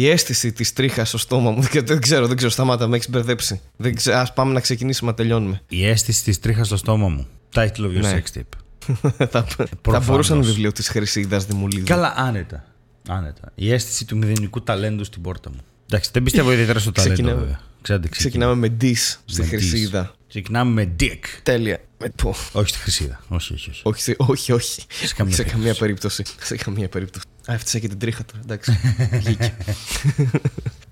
[0.00, 1.60] η αίσθηση της τρίχας στο στόμα μου.
[1.62, 3.60] Δεν, δεν ξέρω, δεν ξέρω, σταμάτα, με έχεις μπερδέψει.
[3.76, 5.60] Δεν ξέρω, ας πάμε να ξεκινήσουμε, να τελειώνουμε.
[5.68, 7.26] Η αίσθηση της τρίχας στο στόμα μου.
[7.54, 8.22] Title of your Ναι.
[8.34, 8.42] sex tape.
[9.30, 10.06] θα, θα προφανώς.
[10.06, 11.84] μπορούσε να είναι βιβλίο της Χρυσίδας Δημουλίδου.
[11.86, 12.64] Καλά, άνετα.
[13.08, 13.52] άνετα.
[13.54, 15.58] Η αίσθηση του μηδενικού ταλέντου στην πόρτα μου.
[15.90, 17.40] Εντάξει, δεν πιστεύω ιδιαίτερα στο ταλέντο, Ξεκινάμε.
[17.40, 17.60] βέβαια.
[17.82, 18.54] Ξέρετε, ξεκινάμε.
[18.54, 20.14] Ξεκινάμε με Dis στη Με Χρυσίδα.
[20.28, 21.20] Ξεκινάμε με dick.
[21.42, 21.80] Τέλεια.
[21.98, 22.34] Με, πω.
[22.52, 23.20] Όχι στη χρυσίδα.
[23.28, 23.80] Όχι, όχι, όχι.
[23.84, 24.82] Όχι, σε- όχι, όχι.
[25.04, 25.44] Σε καμία σε περίπτωση.
[25.44, 26.22] καμία περίπτωση.
[26.42, 27.24] Σε καμία περίπτωση.
[27.50, 28.42] Α, έφτιαξα και την τρίχα τώρα.
[28.44, 28.78] Εντάξει.
[29.12, 29.56] Βγήκε.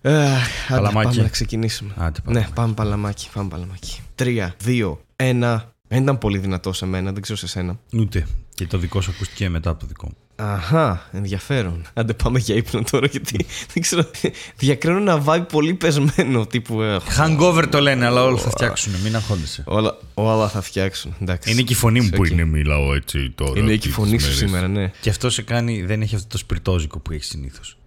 [0.02, 1.07] Αχ, Άντε, Παλαμάκι.
[1.09, 1.94] πάμε να ξεκινήσουμε.
[1.96, 2.38] Άντε, πάμε.
[2.40, 3.28] Ναι, πάμε παλαμάκι.
[3.32, 4.00] Πάμε παλαμάκι.
[4.14, 5.74] Τρία, δύο, ένα.
[5.88, 7.78] Δεν ήταν πολύ δυνατό σε μένα, δεν ξέρω σε σένα.
[7.92, 8.26] Ούτε.
[8.54, 10.16] Και το δικό σου ακούστηκε μετά από το δικό μου.
[10.39, 11.82] Αχά, ενδιαφέρον.
[11.95, 14.11] Άντε πάμε για ύπνο τώρα γιατί δεν ξέρω.
[14.57, 16.82] Διακρίνω ένα vibe πολύ πεσμένο τύπου.
[16.82, 18.93] ε, Hangover το λένε, αλλά όλα θα φτιάξουν.
[19.03, 19.62] Μην αγχώνεσαι.
[19.66, 21.14] όλα, όλα θα φτιάξουν.
[21.20, 21.51] Εντάξει.
[21.51, 22.28] Είναι και η φωνή μου που Οκ.
[22.28, 23.59] είναι, μιλάω έτσι τώρα.
[23.61, 24.39] Είναι και η τις φωνή σου μέρες.
[24.39, 24.91] σήμερα, ναι.
[25.01, 27.76] Και αυτό σε κάνει, δεν έχει αυτό το σπιρτόζικο που έχει συνήθως.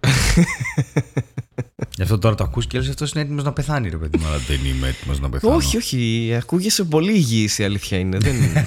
[1.96, 4.26] Γι' αυτό τώρα το ακούς και λες αυτός είναι έτοιμος να πεθάνει, ρε παιδί μου.
[4.26, 5.54] Αλλά δεν είμαι έτοιμος να πεθάνω.
[5.54, 6.34] Όχι, όχι.
[6.38, 8.18] Ακούγεσαι πολύ υγιής η αλήθεια είναι.
[8.18, 8.66] Δεν είναι.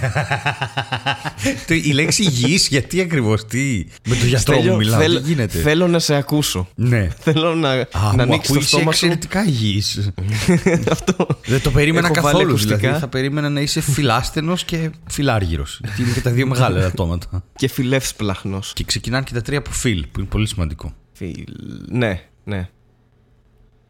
[1.68, 5.28] Το- η λέξη υγιής, γιατί ακριβώς, τι; Με το γιατρό Στέλιο, μου μιλάω, θέλ- τι
[5.28, 6.68] γίνεται; Θέλω να σε ακούσω.
[6.76, 7.08] Ναι.
[7.20, 9.06] Θέλω να, Α, να μου ανοίξεις το ακούγεις στόμα σου.
[9.06, 10.12] εξαιρετικά υγιής.
[10.92, 11.28] Αυτό.
[11.46, 12.50] Δεν το περίμενα Έχω βάλει καθόλου.
[12.50, 12.78] ακουστικά.
[12.78, 15.80] Δηλαδή, θα περίμενα να είσαι φιλάστενο και φιλάργυρος.
[15.84, 17.44] Γιατί είναι και τα δύο μεγάλα ελαττώματα.
[17.56, 18.72] Και φιλεύσπλαχνος.
[18.76, 20.94] Και ξεκινάνε και τα τρία από φιλ, που είναι πολύ σημαντικό.
[21.14, 21.44] Φιλ...
[21.90, 22.70] Ναι, ναι.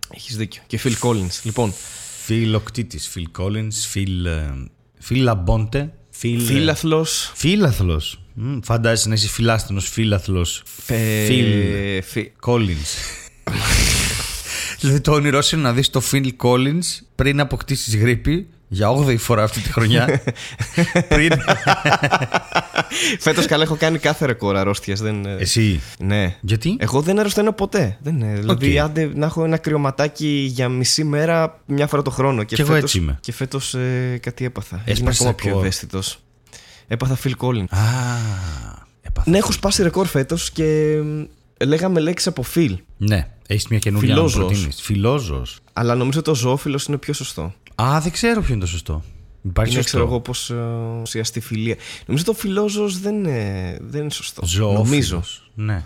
[0.10, 0.62] Έχεις δίκιο.
[0.68, 1.40] Και Phil Collins.
[1.44, 1.74] Λοιπόν,
[2.24, 4.26] Φιλ Οκτήτης, Φιλ Κόλλιν, Φιλ.
[4.26, 4.54] ε,
[5.00, 5.94] Φιλ Λαμπόντε.
[6.10, 6.42] Φιλ.
[6.42, 7.32] φίλαθλος.
[7.36, 8.02] Φίλαθλο.
[8.64, 10.48] Φαντάζεσαι να είσαι φιλάσθενο φίλαθλο.
[10.88, 12.90] ε, Φιλ φι- Collins.
[14.80, 16.86] δηλαδή το όνειρό σου είναι να δεις το Phil Collins
[17.16, 20.22] πριν αποκτήσεις γρίπη για 8η φορά αυτή τη χρονιά.
[21.10, 21.32] πριν...
[23.20, 25.02] Φέτος καλά έχω κάνει κάθε ρεκόρ αρρώστιας.
[25.02, 25.26] Δεν...
[25.26, 26.36] ε, Εσύ; Ναι.
[26.42, 27.98] Γιατί; Εγώ δεν αρρωσταίνω ποτέ.
[28.02, 28.34] Δεν είναι.
[28.40, 28.84] Δηλαδή, Οκ.
[28.84, 32.44] άντε να έχω ένα κρυωματάκι για μισή μέρα μια φορά το χρόνο.
[32.44, 33.18] Και, Κι εγώ φέτος, έτσι είμαι.
[33.22, 34.76] Και φέτος ε, κάτι έπαθα.
[34.86, 35.62] Έγινα Έσπασες ακόμα πιο ρεκόρ.
[35.62, 36.20] ευαίσθητος.
[36.88, 37.66] Έπαθα Phil Collins.
[37.70, 37.80] Α,
[39.02, 39.30] έπαθα.
[39.30, 41.24] Ναι, έχω σπάσει ρεκόρ φέτος και μ,
[41.66, 42.76] λέγαμε λέξεις από Phil.
[42.98, 44.52] Ναι, έχεις μια καινούργια να μου Φιλόζωος.
[44.54, 44.82] προτείνεις.
[44.82, 45.60] Φιλόζωος.
[45.74, 47.54] Αλλά νομίζω το ζωόφιλο είναι πιο σωστό.
[47.76, 49.04] Α, δεν ξέρω ποιο είναι το σωστό.
[49.46, 49.98] Υπάρχει είναι, σωστό.
[49.98, 50.52] ξέρω εγώ, πώς
[51.02, 51.76] ουσιαστεί φιλία.
[52.06, 54.46] Νομίζω το φιλόζωος δεν είναι, δεν είναι σωστό.
[54.46, 54.90] Ζωόφιλος.
[54.90, 55.24] Νομίζω.
[55.56, 55.84] Ναι.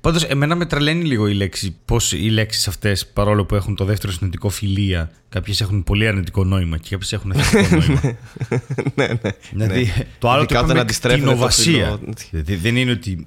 [0.00, 1.76] Πάντως, εμένα με τρελαίνει λίγο η λέξη.
[1.84, 6.44] Πώς οι λέξεις αυτές, παρόλο που έχουν το δεύτερο συνετικό φιλία, κάποιες έχουν πολύ αρνητικό
[6.44, 8.00] νόημα και κάποιες έχουν θετικό νόημα.
[8.94, 9.30] ναι, ναι.
[9.52, 11.98] Δηλαδή, το άλλο το Ειδικά όταν είπαμε αντιστρέφεται το κτηνοβασία.
[11.98, 12.14] φιλό.
[12.30, 13.26] Δηλαδή, δεν είναι ότι.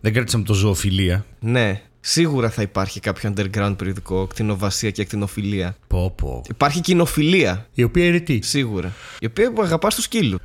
[0.00, 1.26] Δεν κράτησαμε το ζωοφιλία.
[1.40, 5.76] Ναι, σίγουρα θα υπάρχει κάποιο underground περιοδικό, κτηνοβασία και ακτινοφιλία.
[5.86, 6.42] Πω, πω.
[6.48, 8.92] Υπάρχει κοινοφιλία, Η οποία είναι τι; σίγουρα.
[9.20, 10.40] Η οποία αγαπάς τους σκύλους.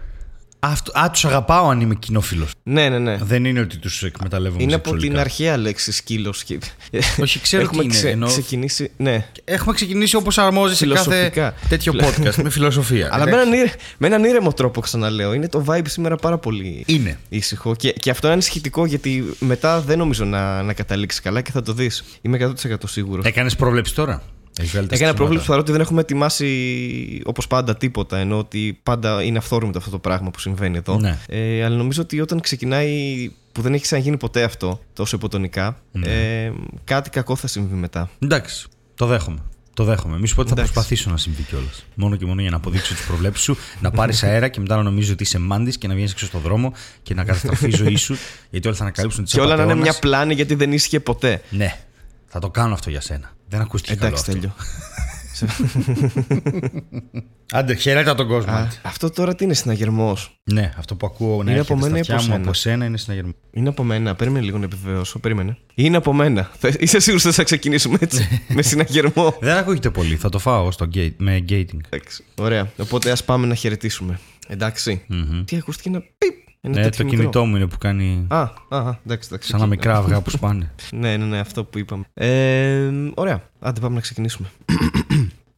[0.67, 2.51] Αυτό, α, τους αγαπάω αν είμαι κοινόφιλος.
[2.63, 3.17] Ναι, ναι, ναι.
[3.21, 5.11] Δεν είναι ότι τους εκμεταλλεύομαι Είναι από σεξουαλικά.
[5.13, 6.43] την αρχαία λέξη σκύλος.
[7.21, 8.91] Όχι, ξέρω Έχουμε τι είναι, ξε- ενώ- ξεκινήσει.
[8.97, 9.25] Ναι.
[9.43, 11.53] Έχουμε ξεκινήσει όπως αρμόζει σε κάθε Φιλοσοφικά.
[11.69, 13.09] τέτοιο podcast με φιλοσοφία.
[13.11, 13.47] Αλλά με Εντάξει.
[13.49, 15.33] έναν, ήρε- με έναν ήρεμο τρόπο, ξαναλέω.
[15.33, 17.17] Είναι το vibe σήμερα πάρα πολύ Είναι.
[17.29, 17.75] ήσυχο.
[17.75, 21.61] Και, και αυτό είναι ανησυχητικό γιατί μετά δεν νομίζω να, να καταλήξει καλά και θα
[21.61, 22.03] το δεις.
[22.21, 23.25] Είμαι 100% σίγουρος.
[23.25, 24.21] Έκανες πρόβλεψη τώρα;
[24.59, 25.13] Έχεις βγάλει τα Έκανα στοιχήματα.
[25.15, 28.17] πρόβλημα παρότι δεν έχουμε ετοιμάσει όπως πάντα τίποτα.
[28.17, 30.99] Ενώ ότι πάντα είναι αυθόρμητο αυτό το πράγμα που συμβαίνει εδώ.
[30.99, 31.17] Ναι.
[31.27, 36.07] Ε, αλλά νομίζω ότι όταν ξεκινάει που δεν έχει ξαναγίνει ποτέ αυτό τόσο υποτονικά, Ναι.
[36.07, 36.51] ε,
[36.83, 38.09] κάτι κακό θα συμβεί μετά.
[38.19, 39.39] Εντάξει, το δέχομαι.
[39.73, 40.19] Το δέχομαι.
[40.19, 40.73] Μη σου πω ότι θα Εντάξει.
[40.73, 41.85] προσπαθήσω να συμβεί κιόλας.
[41.95, 44.83] Μόνο και μόνο για να αποδείξω τις προβλέψεις σου, να πάρεις αέρα και μετά να
[44.83, 47.95] νομίζω ότι είσαι μάντης και να βγαίνεις έξω στον δρόμο και να καταστραφείς η ζωή
[47.95, 48.17] σου.
[48.49, 51.41] Γιατί όλοι θα ανακαλύψουν ότι Και όλα να είναι μια πλάνη γιατί δεν ίσχυε ποτέ.
[51.49, 51.79] Ναι,
[52.27, 53.34] θα το κάνω αυτό για σένα.
[53.47, 54.07] Δεν ακούστηκε καλό.
[54.07, 54.33] Εντάξει, αυτό.
[54.33, 54.53] τέλειο.
[57.53, 58.51] Άντε, χαιρέτα τον κόσμο.
[58.51, 58.69] Α, άντε.
[58.81, 62.11] αυτό τώρα τι είναι συναγερμός; Ναι, αυτό που ακούω να Είναι έρχεται από μένα στα
[62.11, 63.33] ή από αυτιά μου σένα; από σένα είναι συναγερμός.
[63.51, 64.15] Είναι από μένα.
[64.15, 65.19] Περίμενε λίγο να επιβεβαιώσω.
[65.19, 65.57] Περίμενε.
[65.75, 66.51] Είναι από μένα.
[66.59, 68.43] Θα- Είσαι σίγουρος ότι θα ξεκινήσουμε έτσι.
[68.47, 71.79] με συναγερμό; Δεν ακούγεται πολύ, θα το φάω στο gate, με gating.
[71.89, 72.23] Εντάξει.
[72.35, 72.71] Ωραία.
[72.77, 74.19] Οπότε ας πάμε να χαιρετήσουμε.
[74.47, 75.05] Εντάξει.
[75.45, 76.33] Τι ακούστηκε ένα πιπ.
[76.65, 77.19] Είναι Ναι, τέτοιο το μικρό.
[77.19, 78.25] κινητό μου είναι που κάνει.
[78.29, 79.49] Α, α, α, εντάξει, εντάξει.
[79.49, 79.69] Σαν τα οκ.
[79.71, 80.71] μικρά αυγά που σπάνε.
[80.91, 82.03] Ναι, ναι, ναι, αυτό που είπαμε.
[82.13, 83.41] Ε, ωραία.
[83.59, 84.47] Άντε, πάμε να ξεκινήσουμε.